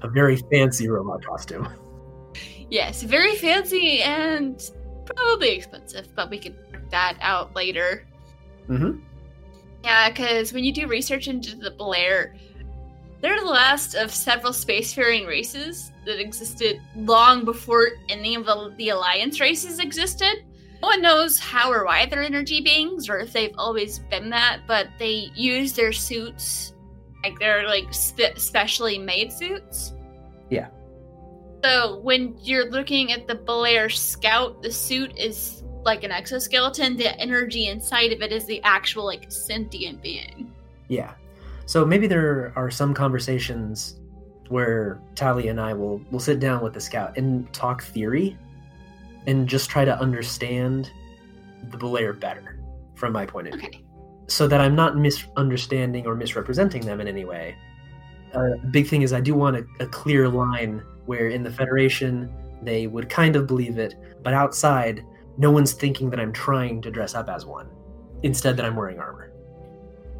[0.01, 1.67] A very fancy robot costume.
[2.69, 4.61] Yes, very fancy and
[5.05, 8.05] probably expensive, but we can work that out later.
[8.67, 8.99] Mm-hmm.
[9.83, 12.35] Yeah, because when you do research into the Belair,
[13.21, 18.89] they're the last of several spacefaring races that existed long before any of the, the
[18.89, 20.43] Alliance races existed.
[20.81, 24.59] No one knows how or why they're energy beings, or if they've always been that,
[24.67, 26.73] but they use their suits
[27.23, 29.93] like they're like spe- specially made suits.
[30.49, 30.67] Yeah.
[31.63, 36.97] So when you're looking at the Belair Scout, the suit is like an exoskeleton.
[36.97, 40.53] The energy inside of it is the actual like sentient being.
[40.87, 41.13] Yeah.
[41.65, 43.99] So maybe there are some conversations
[44.49, 48.37] where Tally and I will will sit down with the scout and talk theory
[49.25, 50.91] and just try to understand
[51.69, 52.59] the Belair better
[52.95, 53.67] from my point of view.
[53.67, 53.83] Okay.
[54.27, 57.55] So that I'm not misunderstanding or misrepresenting them in any way.
[58.33, 62.29] A big thing is I do want a, a clear line where in the Federation
[62.61, 65.03] they would kind of believe it, but outside
[65.37, 67.69] no one's thinking that I'm trying to dress up as one.
[68.23, 69.31] Instead that I'm wearing armor.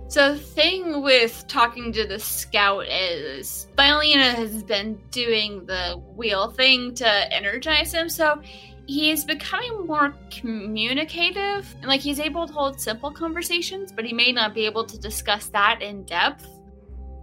[0.10, 6.51] So the thing with talking to the scout is Vilena has been doing the wheel
[6.51, 8.41] thing to energize him, so
[8.88, 14.32] he's becoming more communicative and like he's able to hold simple conversations, but he may
[14.32, 16.46] not be able to discuss that in depth.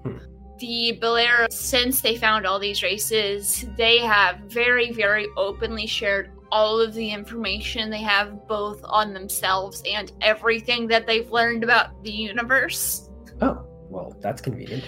[0.04, 0.18] Hmm.
[0.58, 6.80] The Belair, since they found all these races, they have very, very openly shared all
[6.80, 12.12] of the information they have both on themselves and everything that they've learned about the
[12.12, 13.10] universe.
[13.40, 14.84] Oh, well, that's convenient.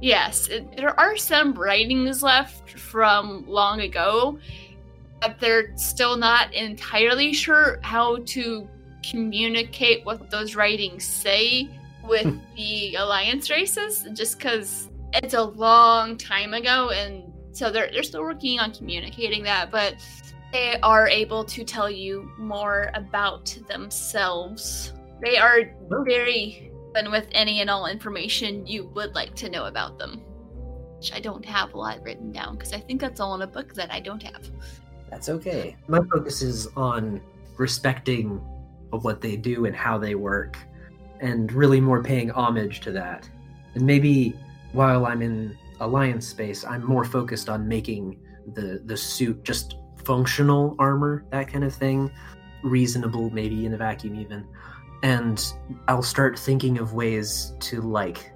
[0.00, 4.38] Yes, it, there are some writings left from long ago,
[5.20, 8.68] but they're still not entirely sure how to
[9.08, 11.68] communicate what those writings say
[12.04, 12.38] with Hmm.
[12.56, 18.22] the alliance races, just because it's a long time ago, and so they're they're still
[18.22, 19.94] working on communicating that, but
[20.52, 24.92] they are able to tell you more about themselves.
[25.22, 29.98] They are very open with any and all information you would like to know about
[29.98, 30.22] them.
[30.96, 33.46] Which I don't have a lot written down because I think that's all in a
[33.46, 34.50] book that I don't have.
[35.10, 35.76] That's okay.
[35.88, 37.20] My focus is on
[37.56, 38.40] respecting
[38.90, 40.56] what they do and how they work,
[41.20, 43.28] and really more paying homage to that.
[43.74, 44.38] And maybe
[44.72, 48.20] while I'm in alliance space, I'm more focused on making
[48.54, 52.10] the the suit just functional armor, that kind of thing,
[52.62, 54.46] reasonable maybe in a vacuum even.
[55.02, 55.44] And
[55.86, 58.32] I'll start thinking of ways to like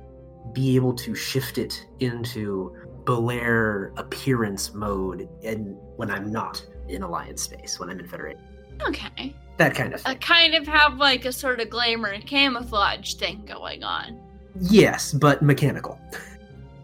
[0.53, 7.43] be able to shift it into Belair appearance mode and when I'm not in alliance
[7.43, 8.41] space, when I'm in Federation.
[8.87, 9.35] Okay.
[9.59, 13.45] That kind of I kind of have like a sort of glamour and camouflage thing
[13.47, 14.21] going on.
[14.61, 16.01] Yes, but mechanical.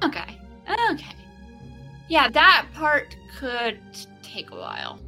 [0.03, 0.39] Okay.
[0.91, 1.17] Okay.
[2.09, 3.81] Yeah, that part could
[4.23, 5.01] take a while.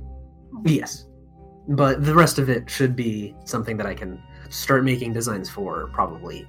[0.64, 1.06] Yes.
[1.68, 5.88] But the rest of it should be something that I can start making designs for
[5.92, 6.46] probably.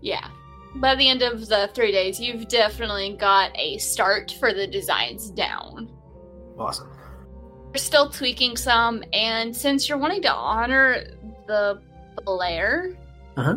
[0.00, 0.28] Yeah.
[0.76, 5.30] By the end of the three days, you've definitely got a start for the designs
[5.30, 5.90] down.
[6.58, 6.88] Awesome.
[7.68, 11.04] We're still tweaking some, and since you're wanting to honor
[11.46, 11.80] the
[12.24, 12.96] Belair,
[13.36, 13.56] Uh-huh.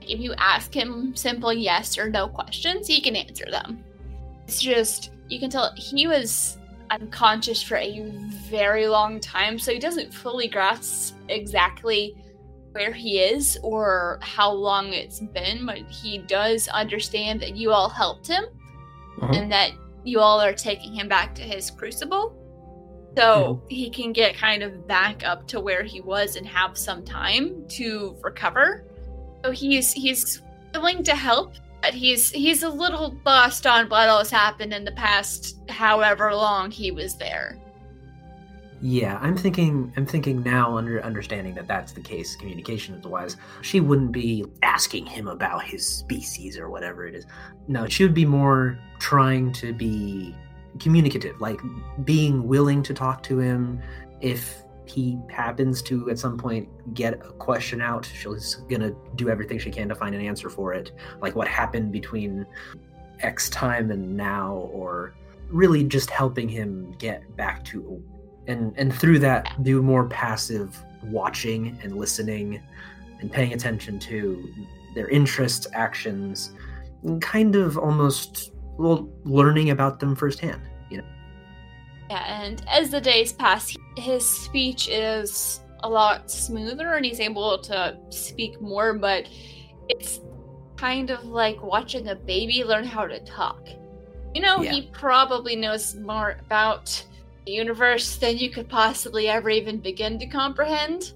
[0.00, 3.84] if you ask him simple yes or no questions, he can answer them.
[4.46, 6.58] It's just, you can tell he was
[6.90, 8.10] unconscious for a
[8.50, 12.16] very long time, so he doesn't fully grasp exactly
[12.72, 17.88] where he is or how long it's been, but he does understand that you all
[17.88, 18.44] helped him
[19.18, 19.36] Mhm.
[19.36, 19.70] and that
[20.04, 22.34] you all are taking him back to his crucible.
[23.16, 27.04] So he can get kind of back up to where he was and have some
[27.04, 28.84] time to recover.
[29.44, 30.40] So he's he's
[30.72, 31.52] willing to help,
[31.82, 36.70] but he's he's a little lost on what else happened in the past however long
[36.70, 37.58] he was there.
[38.84, 43.78] Yeah, I'm thinking I'm thinking now under understanding that that's the case, communication wise, She
[43.78, 47.24] wouldn't be asking him about his species or whatever it is.
[47.68, 50.34] No, she would be more trying to be
[50.80, 51.60] communicative, like
[52.04, 53.80] being willing to talk to him
[54.20, 59.60] if he happens to at some point get a question out, she's gonna do everything
[59.60, 60.90] she can to find an answer for it.
[61.20, 62.44] Like what happened between
[63.20, 65.14] X time and now, or
[65.50, 68.02] really just helping him get back to
[68.46, 72.60] and and through that do more passive watching and listening
[73.20, 74.48] and paying attention to
[74.94, 76.52] their interests actions
[77.04, 81.04] and kind of almost well learning about them firsthand you know
[82.10, 87.58] Yeah, and as the days pass, his speech is a lot smoother and he's able
[87.58, 89.26] to speak more, but
[89.88, 90.20] it's
[90.76, 93.68] kind of like watching a baby learn how to talk.
[94.34, 94.72] You know, Yeah.
[94.72, 97.02] he probably knows more about
[97.46, 101.12] universe than you could possibly ever even begin to comprehend.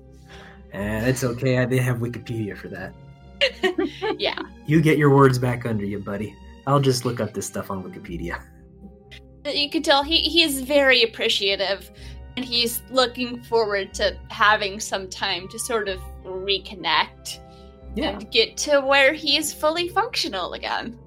[0.72, 1.58] Eh, and it's okay.
[1.58, 2.92] I, they have wikipedia for that.
[4.18, 4.38] Yeah.
[4.66, 6.34] you get your words back under you buddy.
[6.66, 8.40] I'll just look up this stuff on wikipedia.
[9.44, 11.90] You can tell he, he is very appreciative
[12.36, 17.40] and he's looking forward to having some time to sort of reconnect
[17.96, 20.98] and get to where he is fully functional again.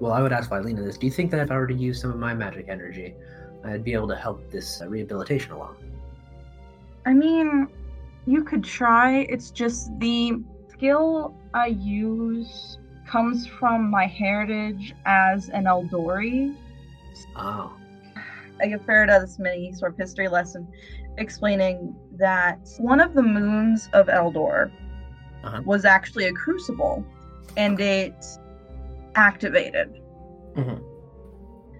[0.00, 0.96] well i would ask Vilena this.
[0.98, 3.14] Do you think that if i were to use some of my magic energy
[3.64, 5.76] i'd be able to help this uh, rehabilitation along
[7.06, 7.68] I mean,
[8.26, 9.20] you could try.
[9.30, 16.54] It's just the skill I use comes from my heritage as an Eldori.
[17.36, 17.72] oh
[18.60, 20.68] I get give Farida this mini sort of history lesson
[21.16, 24.70] explaining that one of the moons of Eldor
[25.44, 25.62] Uh-huh.
[25.64, 27.02] was actually a crucible
[27.56, 28.22] and it
[29.14, 30.02] activated.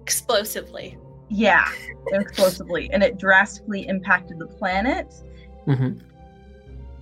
[0.01, 0.97] Explosively.
[1.29, 1.65] Yeah,
[2.11, 2.89] explosively.
[2.91, 5.13] And it drastically impacted the planet.
[5.67, 6.01] Mhm.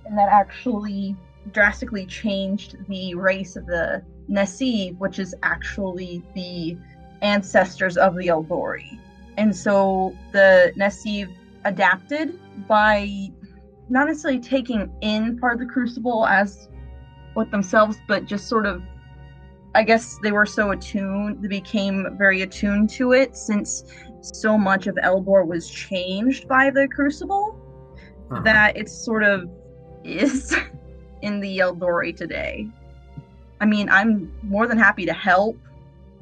[0.04, 1.16] And that actually
[1.52, 6.76] drastically changed the race of the Nasiv, which is actually the
[7.22, 8.98] ancestors of the Eldori.
[9.38, 11.32] And so the Nasiv
[11.64, 13.30] adapted by
[13.88, 16.68] not necessarily taking in part of the crucible as
[17.34, 18.82] with themselves, but just sort of
[19.74, 23.84] I guess they were so attuned, they became very attuned to it since
[24.20, 27.56] so much of Eldor was changed by the crucible
[28.30, 28.42] Uh-huh.
[28.42, 29.48] that it sort of
[30.04, 30.54] is
[31.22, 32.68] in the Eldori today.
[33.60, 35.56] I mean, I'm more than happy to help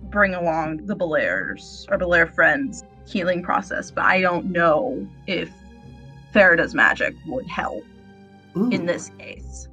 [0.05, 5.51] bring along the Belairs or Belair friends healing process, but I don't know if
[6.33, 7.85] Farida's magic would help
[8.57, 8.69] Ooh.
[8.71, 9.69] in this case.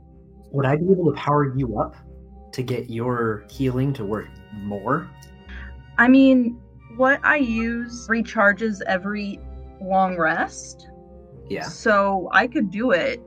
[0.51, 1.95] Would I be able to power you up
[2.51, 4.27] to get your healing to work
[4.61, 5.07] more?
[5.97, 6.59] I mean,
[6.95, 9.39] what I use recharges every
[9.81, 10.89] long rest.
[11.49, 11.63] Yeah.
[11.63, 13.21] So I could do it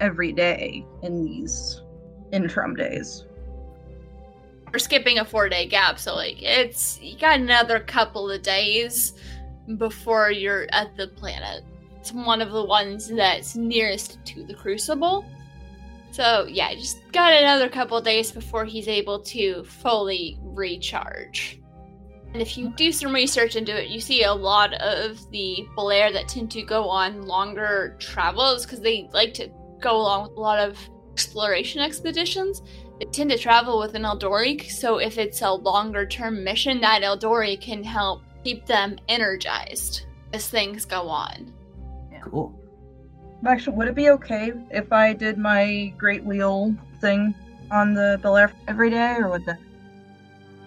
[0.00, 1.80] every day in these
[2.32, 3.24] interim days.
[4.72, 9.12] We're skipping a four day gap, so like it's you got another couple of days
[9.76, 11.64] before you're at the planet.
[12.00, 15.24] It's one of the ones that's nearest to the crucible.
[16.10, 21.61] So yeah, just got another couple of days before he's able to fully recharge.
[22.32, 26.12] And if you do some research into it, you see a lot of the Belair
[26.12, 30.40] that tend to go on longer travels because they like to go along with a
[30.40, 30.78] lot of
[31.12, 32.62] exploration expeditions.
[32.98, 37.02] They tend to travel with an Eldori, so if it's a longer term mission, that
[37.02, 41.52] Eldori can help keep them energized as things go on.
[42.22, 42.58] Cool.
[43.44, 47.34] Actually, would it be okay if I did my Great Wheel thing
[47.70, 49.58] on the Belair every day, or would that?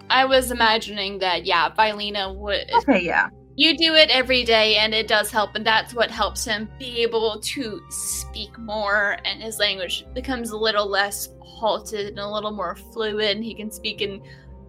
[0.09, 2.71] I was imagining that, yeah, Vilena would.
[2.73, 3.29] Okay, yeah.
[3.57, 7.01] You do it every day, and it does help, and that's what helps him be
[7.01, 12.51] able to speak more, and his language becomes a little less halted and a little
[12.51, 13.41] more fluid.
[13.41, 14.21] He can speak in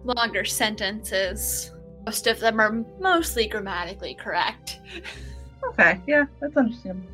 [0.05, 1.71] longer sentences.
[2.05, 4.79] Most of them are mostly grammatically correct.
[5.65, 7.09] Okay, yeah, that's understandable.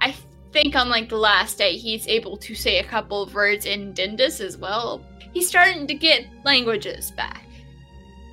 [0.00, 0.14] I
[0.52, 3.94] think on like the last day, he's able to say a couple of words in
[3.94, 5.06] Dindus as well.
[5.32, 7.44] He's starting to get languages back.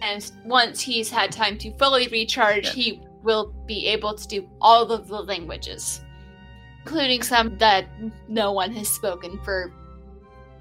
[0.02, 2.72] And once he's had time to fully recharge, Yeah.
[2.74, 6.02] he will be able to do all of the languages,
[6.80, 7.88] including some that
[8.28, 9.74] no one has spoken for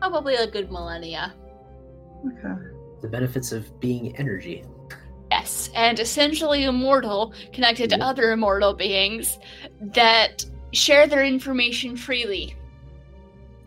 [0.00, 1.34] probably a good millennia.
[2.26, 2.54] Okay.
[3.00, 4.64] The benefits of being energy.
[5.30, 9.38] Yes, and essentially immortal, connected to other immortal beings
[9.80, 12.56] that share their information freely.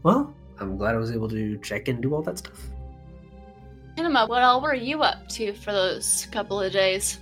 [0.03, 2.67] Well, I'm glad I was able to check and do all that stuff.
[3.97, 7.19] Anima, what all were you up to for those couple of days?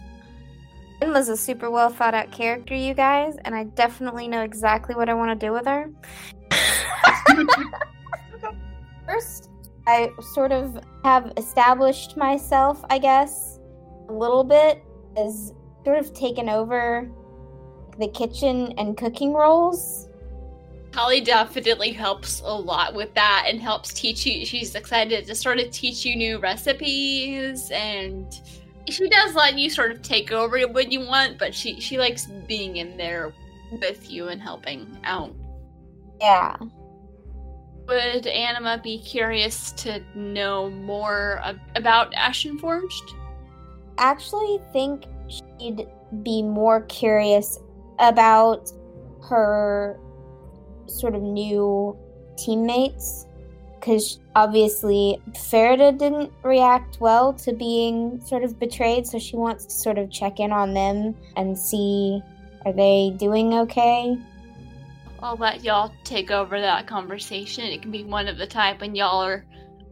[1.02, 4.96] Lynn was a super well thought out character, you guys, and I definitely know exactly
[4.96, 5.90] what I want to do with her.
[9.08, 9.50] First,
[9.88, 13.60] I sort of have established myself, I guess,
[14.10, 14.84] a little bit
[15.18, 15.54] as
[15.86, 17.10] sort of taken over
[17.98, 20.09] the kitchen and cooking roles.
[20.94, 24.46] Holly definitely helps a lot with that and helps teach you.
[24.46, 28.34] She's excited to sort of teach you new recipes and
[28.88, 32.26] she does let you sort of take over when you want, but she she likes
[32.48, 33.34] being in there
[33.72, 35.36] with you and helping out.
[36.20, 36.56] Yeah.
[37.88, 43.14] Would Anima be curious to know more ab- about Ashen Forged?
[44.00, 45.88] actually think she'd
[46.24, 47.60] be more curious
[48.00, 48.72] about
[49.30, 50.00] her
[50.90, 51.98] sort of new
[52.38, 53.26] teammates
[53.80, 59.72] because obviously Farida didn't react well to being sort of betrayed, so she wants to
[59.72, 62.22] sort of check in on them and see
[62.66, 64.18] are they doing okay?
[65.22, 67.66] I'll let y'all take over that conversation.
[67.66, 69.46] It can be one of the type when y'all are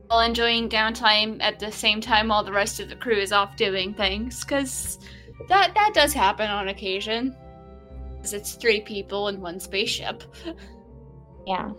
[0.10, 3.56] all enjoying downtime at the same time while the rest of the crew is off
[3.56, 5.00] doing things, because
[5.48, 7.36] that that does happen on occasion.
[8.18, 10.24] 'Cause it's three people in one spaceship.
[11.48, 11.72] Yeah.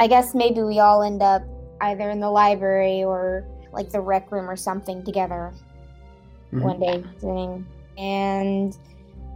[0.00, 1.42] I guess maybe we all end up
[1.82, 5.52] either in the library or like the rec room or something together.
[6.52, 6.62] Mhm.
[6.62, 7.66] one day doing
[7.98, 8.78] and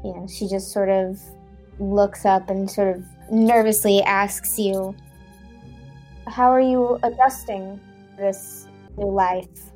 [0.05, 1.19] you know she just sort of
[1.81, 4.95] looks up and sort of nervously asks you
[6.29, 7.81] how are you adjusting
[8.17, 9.73] this new life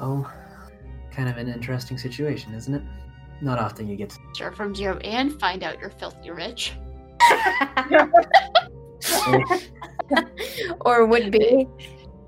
[0.00, 0.30] Oh,
[1.10, 2.82] kind of an interesting situation, isn't it?
[3.42, 4.18] Not often you get to.
[4.32, 6.72] Start from zero and find out you're filthy rich.
[10.82, 11.66] or would be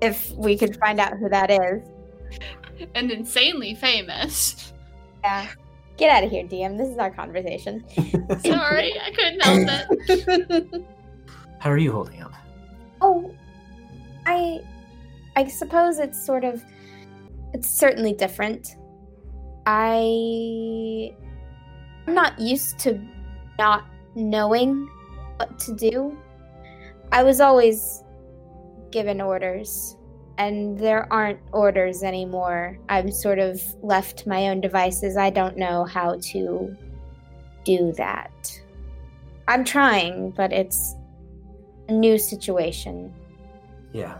[0.01, 1.81] if we could find out who that is
[2.95, 4.73] And insanely famous.
[5.23, 5.47] yeah
[5.97, 7.83] get out of here dm this is our conversation
[8.45, 10.83] Sorry, I couldn't help it.
[11.59, 12.33] How are you holding up?
[13.01, 13.33] Oh,
[14.25, 14.59] I
[15.35, 16.63] I suppose it's sort of
[17.53, 18.75] it's certainly different.
[19.65, 21.13] I
[22.07, 22.99] I'm not used to
[23.59, 23.85] not
[24.15, 24.89] knowing
[25.37, 26.17] what to do.
[27.11, 28.03] I was always
[28.91, 29.97] given orders
[30.37, 32.77] and there aren't orders anymore.
[32.89, 35.17] I'm sort of left to my own devices.
[35.17, 36.75] I don't know how to
[37.63, 38.61] do that.
[39.47, 40.95] I'm trying, but it's
[41.87, 43.13] a new situation.
[43.91, 44.17] Yeah.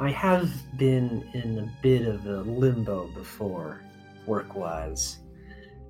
[0.00, 3.82] I have been in a bit of a limbo before,
[4.26, 5.18] work wise.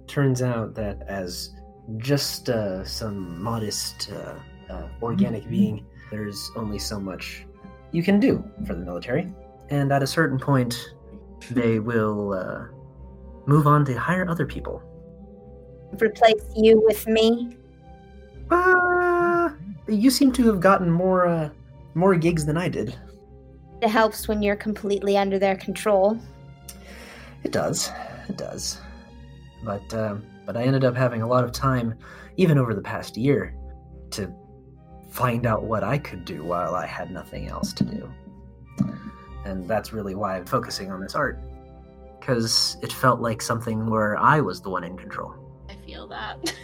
[0.07, 1.51] Turns out that as
[1.99, 4.35] just uh, some modest uh,
[4.73, 7.45] uh, organic being, there's only so much
[7.91, 9.33] you can do for the military.
[9.71, 10.95] And at a certain point,
[11.51, 12.67] they will uh,
[13.47, 14.83] move on to hire other people.
[16.01, 17.57] Replace you with me?
[18.51, 19.51] Uh,
[19.89, 21.51] you seem to have gotten more uh,
[21.95, 22.97] more gigs than I did.
[23.83, 26.19] It helps when you're completely under their control.
[27.45, 27.91] It does.
[28.29, 28.79] It does.
[29.65, 31.95] But um, but I ended up having a lot of time,
[32.37, 33.55] even over the past year,
[34.11, 34.33] to
[35.11, 38.13] find out what I could do while I had nothing else to do.
[39.45, 41.39] And that's really why I'm focusing on this art.
[42.19, 45.35] Because it felt like something where I was the one in control.
[45.69, 46.55] I feel that.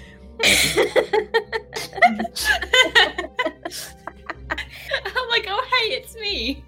[5.14, 6.64] I'm like, oh hey, it's me.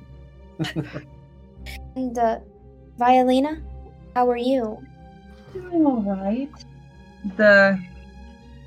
[1.97, 2.41] and uh,
[2.99, 3.63] Vilena,
[4.15, 4.85] how are you?
[5.53, 6.51] Doing all right.
[7.37, 7.79] The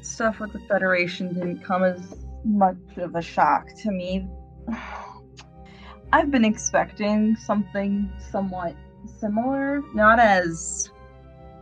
[0.01, 4.27] stuff with the Federation didn't come as much of a shock to me.
[6.13, 8.75] I've been expecting something somewhat
[9.19, 10.91] similar, not as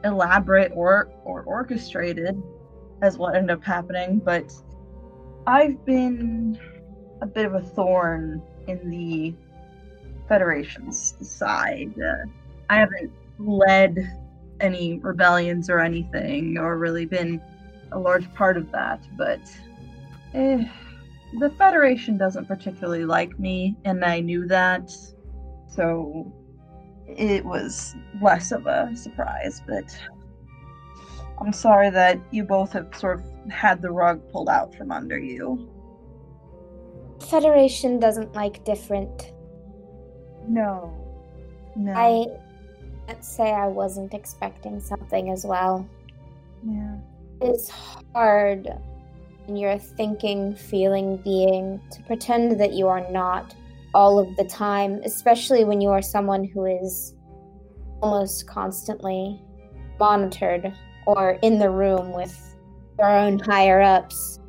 [0.03, 2.41] elaborate or or orchestrated
[3.01, 4.53] as what ended up happening, but
[5.47, 6.59] I've been
[7.21, 9.33] a bit of a thorn in the
[10.27, 11.93] Federation's side.
[11.99, 12.25] Uh,
[12.69, 13.97] I haven't led
[14.61, 17.41] any rebellions or anything, or really been
[17.91, 19.41] a large part of that, but
[20.33, 20.63] eh,
[21.39, 24.91] the Federation doesn't particularly like me, and I knew that,
[25.67, 26.31] so
[27.07, 29.97] it was less of a surprise, but
[31.39, 35.17] I'm sorry that you both have sort of had the rug pulled out from under
[35.17, 35.67] you.
[37.29, 39.33] Federation doesn't like different.
[40.47, 40.97] No.
[41.75, 41.93] No.
[41.93, 42.25] I
[43.11, 45.85] can't say I wasn't expecting something as well.
[46.65, 46.95] Yeah.
[47.41, 47.69] It's
[48.13, 48.69] hard
[49.45, 53.53] when you're a thinking, feeling being to pretend that you are not
[53.93, 57.15] all of the time, especially when you are someone who is
[58.01, 59.41] almost constantly
[59.99, 60.73] monitored
[61.05, 62.55] or in the room with
[62.97, 64.39] your own higher ups.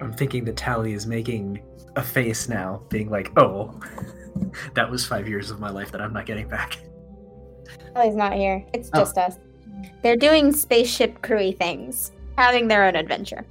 [0.00, 1.62] I'm thinking that Tally is making
[1.94, 3.78] a face now, being like, oh,
[4.74, 6.80] that was five years of my life that I'm not getting back.
[7.94, 8.64] Oh, he's not here.
[8.72, 9.00] It's Oh.
[9.00, 9.38] just us.
[10.02, 13.44] They're doing spaceship crewy things, having their own adventure.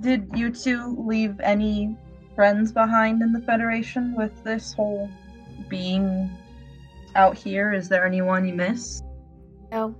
[0.00, 1.96] Did you two leave any
[2.34, 5.08] friends behind in the Federation with this whole
[5.68, 6.30] being
[7.14, 7.72] out here?
[7.72, 9.02] Is there anyone you miss?
[9.72, 9.94] No,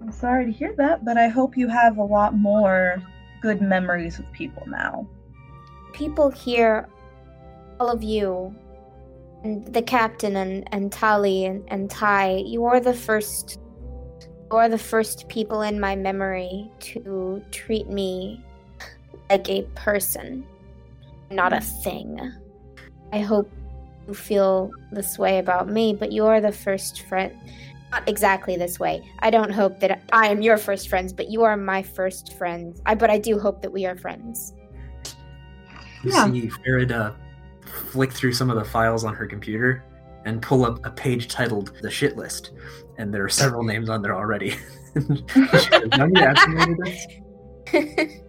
[0.00, 3.02] I'm sorry to hear that, but I hope you have a lot more
[3.40, 5.06] good memories with people now.
[5.92, 6.88] people here,
[7.78, 8.69] all of you, and
[9.42, 13.58] the captain and, and Tali and, and Tai, you are the first
[14.50, 18.44] you are the first people in my memory to treat me
[19.30, 20.44] like a person,
[21.30, 21.82] not a mm.
[21.84, 22.32] thing.
[23.12, 23.48] I hope
[24.08, 27.32] you feel this way about me, but you are the first friend
[27.90, 29.02] not exactly this way.
[29.20, 32.80] I don't hope that I am your first friends, but you are my first friends.
[32.86, 34.54] I but I do hope that we are friends.
[36.02, 36.30] You Yeah.
[36.30, 37.14] see Farida
[37.70, 39.84] flick through some of the files on her computer
[40.24, 42.52] and pull up a page titled "The Shit List,"
[42.98, 44.56] and there are several names on there already.
[44.94, 47.06] She goes, "Now you activated this?"
[47.72, 48.20] I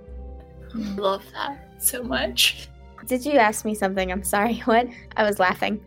[0.96, 2.70] love that so much.
[3.06, 4.12] Did you ask me something?
[4.12, 4.60] I'm sorry.
[4.66, 4.88] What?
[5.18, 5.84] I was laughing.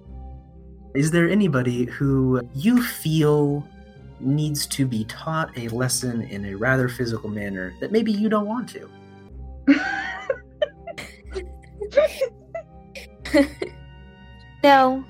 [0.95, 3.67] Is there anybody who you feel
[4.21, 8.47] needs to be taught a lesson in a rather physical manner that maybe you don't
[8.47, 8.89] want to?
[14.65, 15.05] no.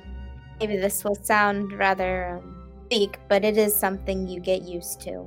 [0.61, 5.27] Maybe this will sound rather um, weak, but it is something you get used to.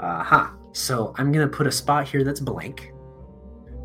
[0.00, 0.54] Aha.
[0.72, 2.92] So I'm going to put a spot here that's blank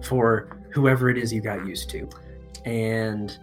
[0.03, 2.07] for whoever it is you got used to.
[2.63, 3.37] And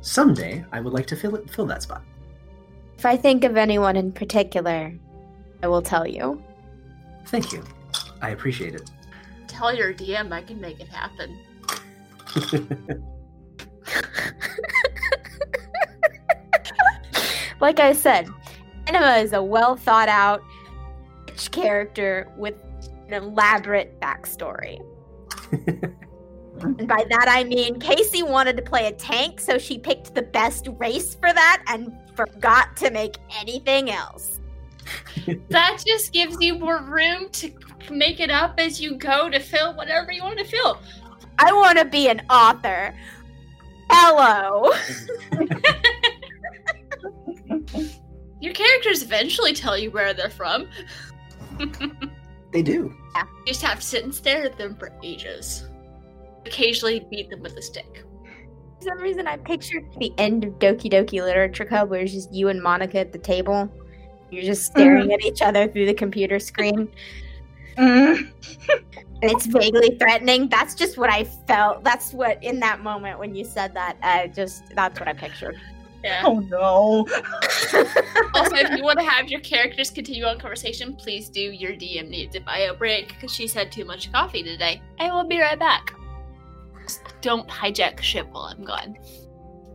[0.00, 2.02] someday I would like to fill it, fill that spot.
[2.96, 4.92] If I think of anyone in particular,
[5.62, 6.42] I will tell you.
[7.26, 7.62] Thank you.
[8.20, 8.90] I appreciate it.
[9.46, 11.38] Tell your DM I can make it happen.
[17.60, 18.28] like I said,
[18.86, 20.42] Anima is a well thought out
[21.52, 22.54] character with
[23.08, 24.80] an elaborate backstory.
[25.52, 30.22] and by that I mean Casey wanted to play a tank, so she picked the
[30.22, 34.40] best race for that and forgot to make anything else.
[35.50, 37.52] that just gives you more room to
[37.90, 40.80] make it up as you go to fill whatever you want to fill.
[41.38, 42.94] I want to be an author.
[43.90, 44.72] Hello.
[48.40, 50.68] Your characters eventually tell you where they're from.
[52.52, 52.94] they do.
[53.16, 55.66] You just have to sit and stare at them for ages.
[56.46, 58.04] Occasionally beat them with a stick.
[58.78, 62.32] For some reason, I pictured the end of Doki Doki Literature Club where it's just
[62.32, 63.68] you and Monika at the table.
[64.30, 65.12] You're just staring mm-hmm.
[65.12, 66.88] at each other through the computer screen.
[67.78, 68.30] Mm.
[69.22, 70.48] it's vaguely threatening.
[70.48, 71.84] That's just what I felt.
[71.84, 75.56] That's what in that moment when you said that, I just that's what I pictured.
[76.04, 76.22] Yeah.
[76.24, 77.06] Oh no.
[78.34, 81.40] also, if you want to have your characters continue on conversation, please do.
[81.40, 84.80] Your DM needs a bio break because she's had too much coffee today.
[85.00, 85.94] I will be right back.
[86.82, 88.96] Just don't hijack ship while I'm gone.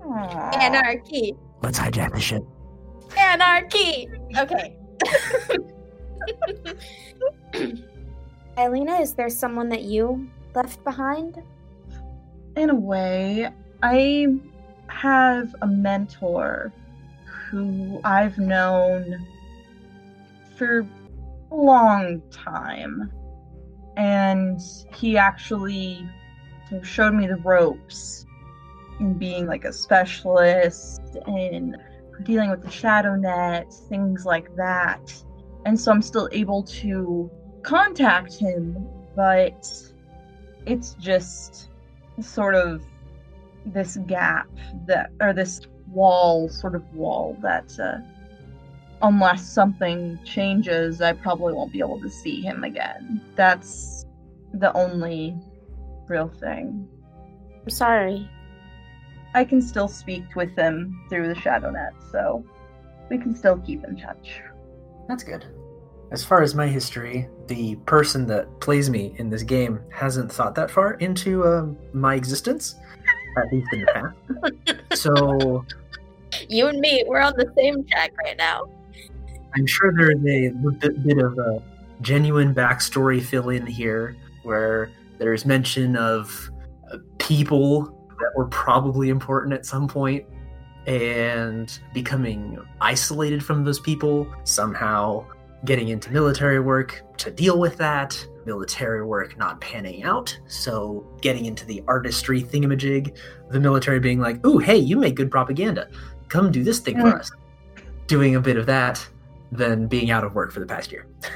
[0.06, 0.50] Aw.
[0.60, 1.36] Anarchy.
[1.62, 2.44] Let's hijack the ship.
[3.18, 4.10] Anarchy.
[4.38, 4.78] Okay.
[8.58, 11.42] Elena, is there someone that you left behind?
[12.56, 13.50] in a way,
[13.82, 14.28] I
[14.88, 16.72] have a mentor
[17.26, 19.28] who I've known
[20.56, 20.86] for
[21.52, 23.12] a long time.
[23.98, 24.60] And
[24.96, 26.08] he actually
[26.82, 28.26] showed me the ropes
[29.00, 31.78] in being like a specialist and
[32.24, 35.14] dealing with the shadow net, things like that.
[35.66, 37.30] And so I'm still able to
[37.64, 39.68] contact him, but
[40.66, 41.70] it's just
[42.22, 42.84] sort of
[43.66, 44.48] this gap
[44.86, 47.98] that or this wall sort of wall that uh,
[49.02, 54.06] unless something changes i probably won't be able to see him again that's
[54.54, 55.36] the only
[56.08, 56.88] real thing
[57.64, 58.30] I'm sorry.
[59.34, 62.46] i can still speak with him through the shadow net so
[63.10, 64.42] we can still keep in touch
[65.08, 65.46] That's good.
[66.14, 70.56] As far as my history, the person that plays me in this game hasn't thought
[70.56, 72.76] that far into um, my existence,
[73.38, 74.14] at least in the
[74.68, 75.02] past.
[75.02, 75.66] So
[76.50, 78.66] You and me, we're on the same track right now.
[79.56, 80.50] I'm sure there's a
[80.80, 81.62] bit, bit of a
[82.02, 84.90] genuine backstory fill in here where
[85.20, 86.50] there's mention of
[86.92, 87.84] uh, people
[88.20, 90.26] that were probably important at some point
[90.86, 95.26] and becoming isolated from those people, somehow
[95.66, 101.46] getting into military work to deal with that, military work not panning out, so getting
[101.46, 103.18] into the artistry thingamajig,
[103.50, 105.88] the military being like, ooh, hey, you make good propaganda.
[106.28, 107.32] Come do this thing for us.
[108.08, 109.06] Doing a bit of that,
[109.52, 111.08] than being out of work for the past year.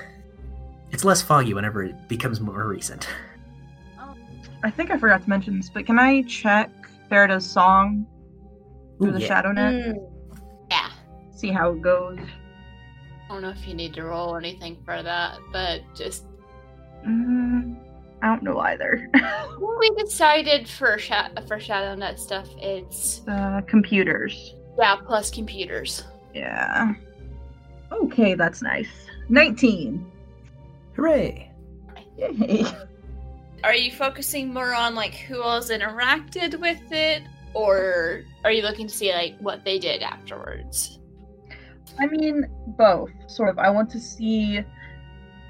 [0.90, 3.08] It's less foggy whenever it becomes more recent.
[4.64, 6.70] i think i forgot to mention this but can i check
[7.10, 8.08] Farida's song
[8.98, 9.28] through Ooh, the yeah.
[9.28, 10.12] shadow net Mm,
[10.72, 10.90] Yeah.
[11.36, 12.18] see how it goes
[13.30, 16.26] I don't know if you need to roll anything for that, but just
[17.06, 17.76] mm,
[18.22, 19.10] i don't know either
[19.80, 26.04] we decided for sha- for ShadowNet stuff, it's uh, computers yeah plus computers.
[26.34, 26.94] Yeah.
[27.92, 28.90] Okay, that's nice.
[29.30, 30.06] 19.
[30.96, 31.52] Hooray!
[32.18, 32.66] Yay.
[33.64, 37.24] Are you focusing more on like who else interacted with it,
[37.54, 41.00] or are you looking to see like what they did afterwards?
[42.00, 43.12] I mean, both.
[43.28, 43.60] Sort of.
[43.60, 44.64] I want to see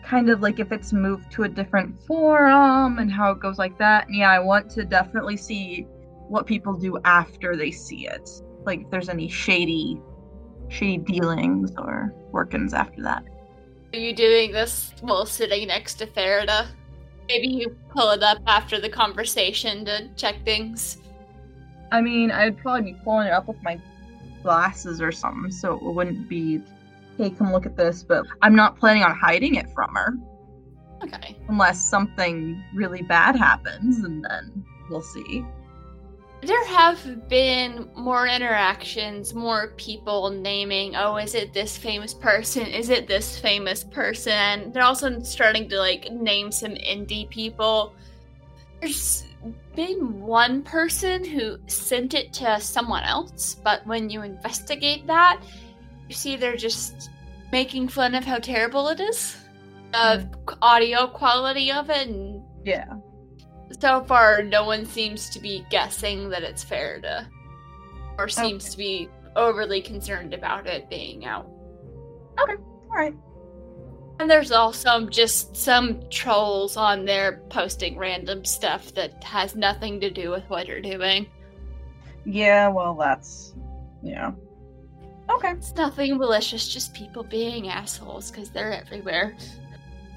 [0.04, 3.78] kind of like if it's moved to a different forum and how it goes like
[3.78, 4.08] that.
[4.08, 5.86] And yeah, I want to definitely see
[6.30, 8.30] what people do after they see it.
[8.66, 10.00] Like if there's any shady
[10.70, 13.24] shady dealings or workings after that.
[13.94, 16.68] Are you doing this while sitting next to Farida?
[17.28, 20.98] Maybe you pull it up after the conversation to check things.
[21.92, 23.80] I mean, I'd probably be pulling it up with my
[24.44, 26.62] glasses or something, so it wouldn't be,
[27.18, 28.04] hey, come look at this.
[28.04, 30.18] But I'm not planning on hiding it from her
[31.04, 31.38] Okay.
[31.48, 35.46] unless something really bad happens, and then we'll see.
[36.42, 42.68] There have been more interactions, more people naming, oh, is it this famous person?
[42.68, 44.72] Is it this famous person?
[44.72, 47.96] They're also starting to like name some indie people.
[48.82, 49.24] There's
[49.76, 55.42] been one person who sent it to someone else, but when you investigate that,
[56.08, 57.10] you see they're just
[57.52, 59.38] making fun of how terrible it is.
[59.92, 60.30] The
[60.62, 62.86] audio quality of it and Yeah.
[63.82, 67.28] so far, no one seems to be guessing that it's Farida,
[68.18, 68.72] or seems Okay.
[68.72, 71.48] to be overly concerned about it being out.
[72.42, 72.56] Okay,
[72.90, 73.14] all right.
[74.20, 80.10] And there's also just some trolls on there posting random stuff that has nothing to
[80.10, 81.28] do with what you're doing.
[82.26, 83.54] Yeah, well, that's.
[84.02, 84.32] Yeah.
[85.30, 85.52] Okay.
[85.52, 89.36] It's nothing malicious, just people being assholes because they're everywhere.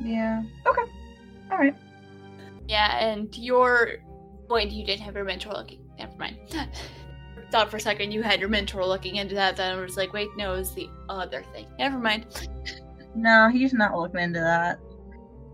[0.03, 0.43] Yeah.
[0.67, 0.93] Okay.
[1.51, 1.77] All right.
[2.69, 3.97] Yeah, and your
[4.49, 5.81] point, you didn't have your mentor looking.
[5.99, 6.39] Never mind.
[7.51, 10.13] Thought for a second you had your mentor looking into that, then I was like,
[10.13, 11.67] wait, no, it's the other thing.
[11.79, 12.27] Never mind.
[13.15, 14.79] No, he's not looking into that.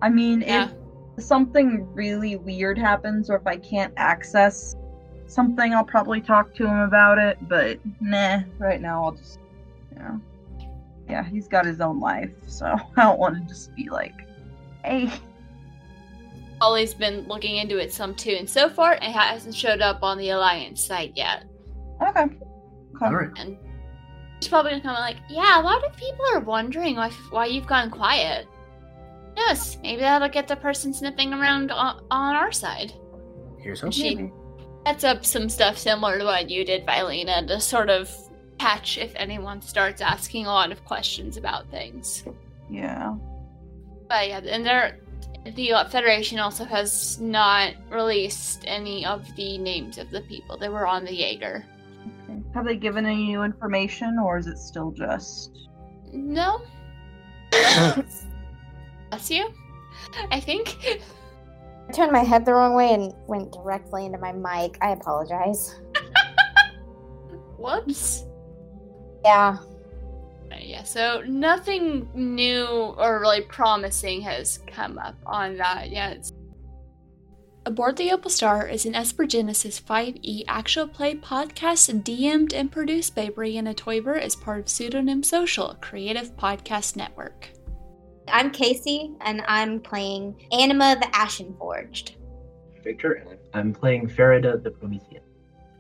[0.03, 0.69] I mean, Yeah.
[1.17, 4.77] if something really weird happens or if I can't access
[5.27, 9.39] something, I'll probably talk to him about it, but nah, right now I'll just,
[9.93, 10.21] you know.
[11.09, 14.15] Yeah, he's got his own life, so I don't want to just be like,
[14.85, 15.11] hey.
[16.61, 20.19] Ollie's been looking into it some too, and so far it hasn't showed up on
[20.19, 21.45] the Alliance site yet.
[22.03, 22.23] Okay.
[22.23, 22.37] Okay.
[23.03, 23.31] All right.
[23.37, 23.57] And
[24.41, 27.67] she's probably gonna come like, yeah, a lot of people are wondering why, why you've
[27.67, 28.47] gone quiet.
[29.37, 32.95] Yes, maybe that'll get the person sniffing around on, on our side.
[33.59, 33.93] Here's hoping.
[33.93, 34.33] She
[34.87, 38.11] sets up some stuff similar to what you did, Vilena, to sort of
[38.59, 42.25] catch if anyone starts asking a lot of questions about things.
[42.71, 43.15] Yeah.
[44.09, 44.99] But yeah, and there,
[45.45, 50.87] the Federation also has not released any of the names of the people that were
[50.87, 51.65] on the Jaeger.
[52.57, 52.65] Okay.
[52.65, 55.69] Have they given any new information or is it still just.
[56.13, 56.63] No.
[57.51, 59.53] Bless you.
[60.31, 60.77] I think.
[61.89, 64.79] I turned my head the wrong way and went directly into my mic.
[64.81, 65.81] I apologize.
[67.59, 68.25] Whoops.
[69.25, 69.59] Yeah.
[70.51, 76.31] Uh, Yeah, so nothing new or really promising has come up on that yet.
[77.67, 83.17] Aboard the Opal Star is an Esper Genesis 5e actual play podcast DM'd and produced
[83.17, 87.49] by Brianna Toiber as part of Pseudonym Social, a creative podcast network.
[88.29, 92.15] I'm Casey, and I'm playing Anima the Ashen Forged.
[92.85, 95.23] Victor, and I'm playing Farida the Promethean.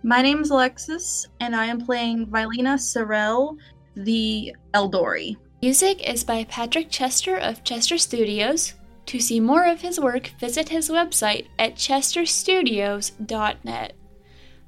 [0.03, 3.59] My name is Alexis, and I am playing Vilena Sorel,
[3.95, 5.37] the Eldori.
[5.63, 8.75] Music is by Patrick Chester of Chester Studios.
[9.07, 13.93] To see more of his work, visit his website at chesterstudios.net.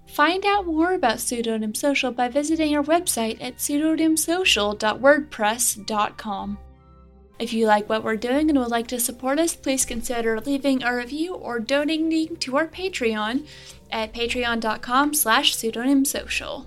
[0.06, 6.58] Find out more about Pseudonym Social by visiting our website at pseudonymsocial.wordpress.com.
[7.38, 10.82] If you like what we're doing and would like to support us, please consider leaving
[10.82, 13.46] a review or donating to our Patreon
[13.92, 16.66] at patreon.com slash pseudonymsocial.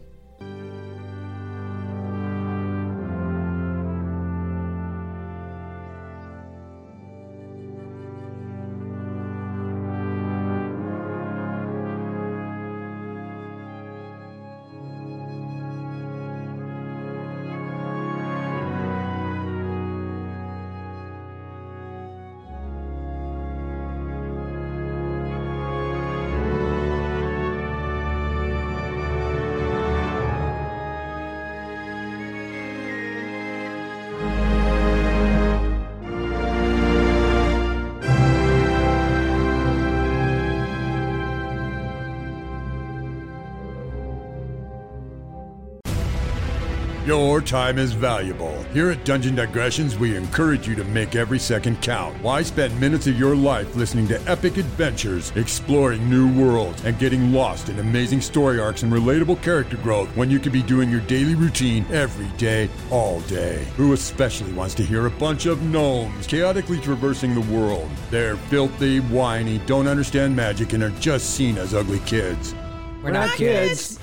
[47.51, 48.63] Time is valuable.
[48.71, 52.15] Here at Dungeon Digressions, we encourage you to make every second count.
[52.23, 57.33] Why spend minutes of your life listening to epic adventures, exploring new worlds, and getting
[57.33, 61.01] lost in amazing story arcs and relatable character growth when you could be doing your
[61.01, 63.67] daily routine every day, all day?
[63.75, 67.89] Who especially wants to hear a bunch of gnomes chaotically traversing the world?
[68.11, 72.55] They're filthy, whiny, don't understand magic, and are just seen as ugly kids.
[73.01, 73.99] We're not kids.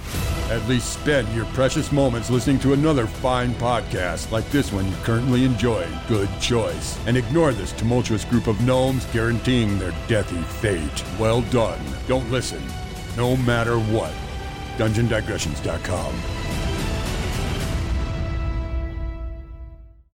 [0.51, 5.01] At least spend your precious moments listening to another fine podcast like this one you're
[5.01, 5.92] currently enjoying.
[6.09, 6.99] Good choice.
[7.07, 11.05] And ignore this tumultuous group of gnomes guaranteeing their deathy fate.
[11.18, 11.78] Well done.
[12.09, 12.62] Don't listen.
[13.16, 14.12] No matter what.
[14.78, 16.47] DungeonDigressions.com.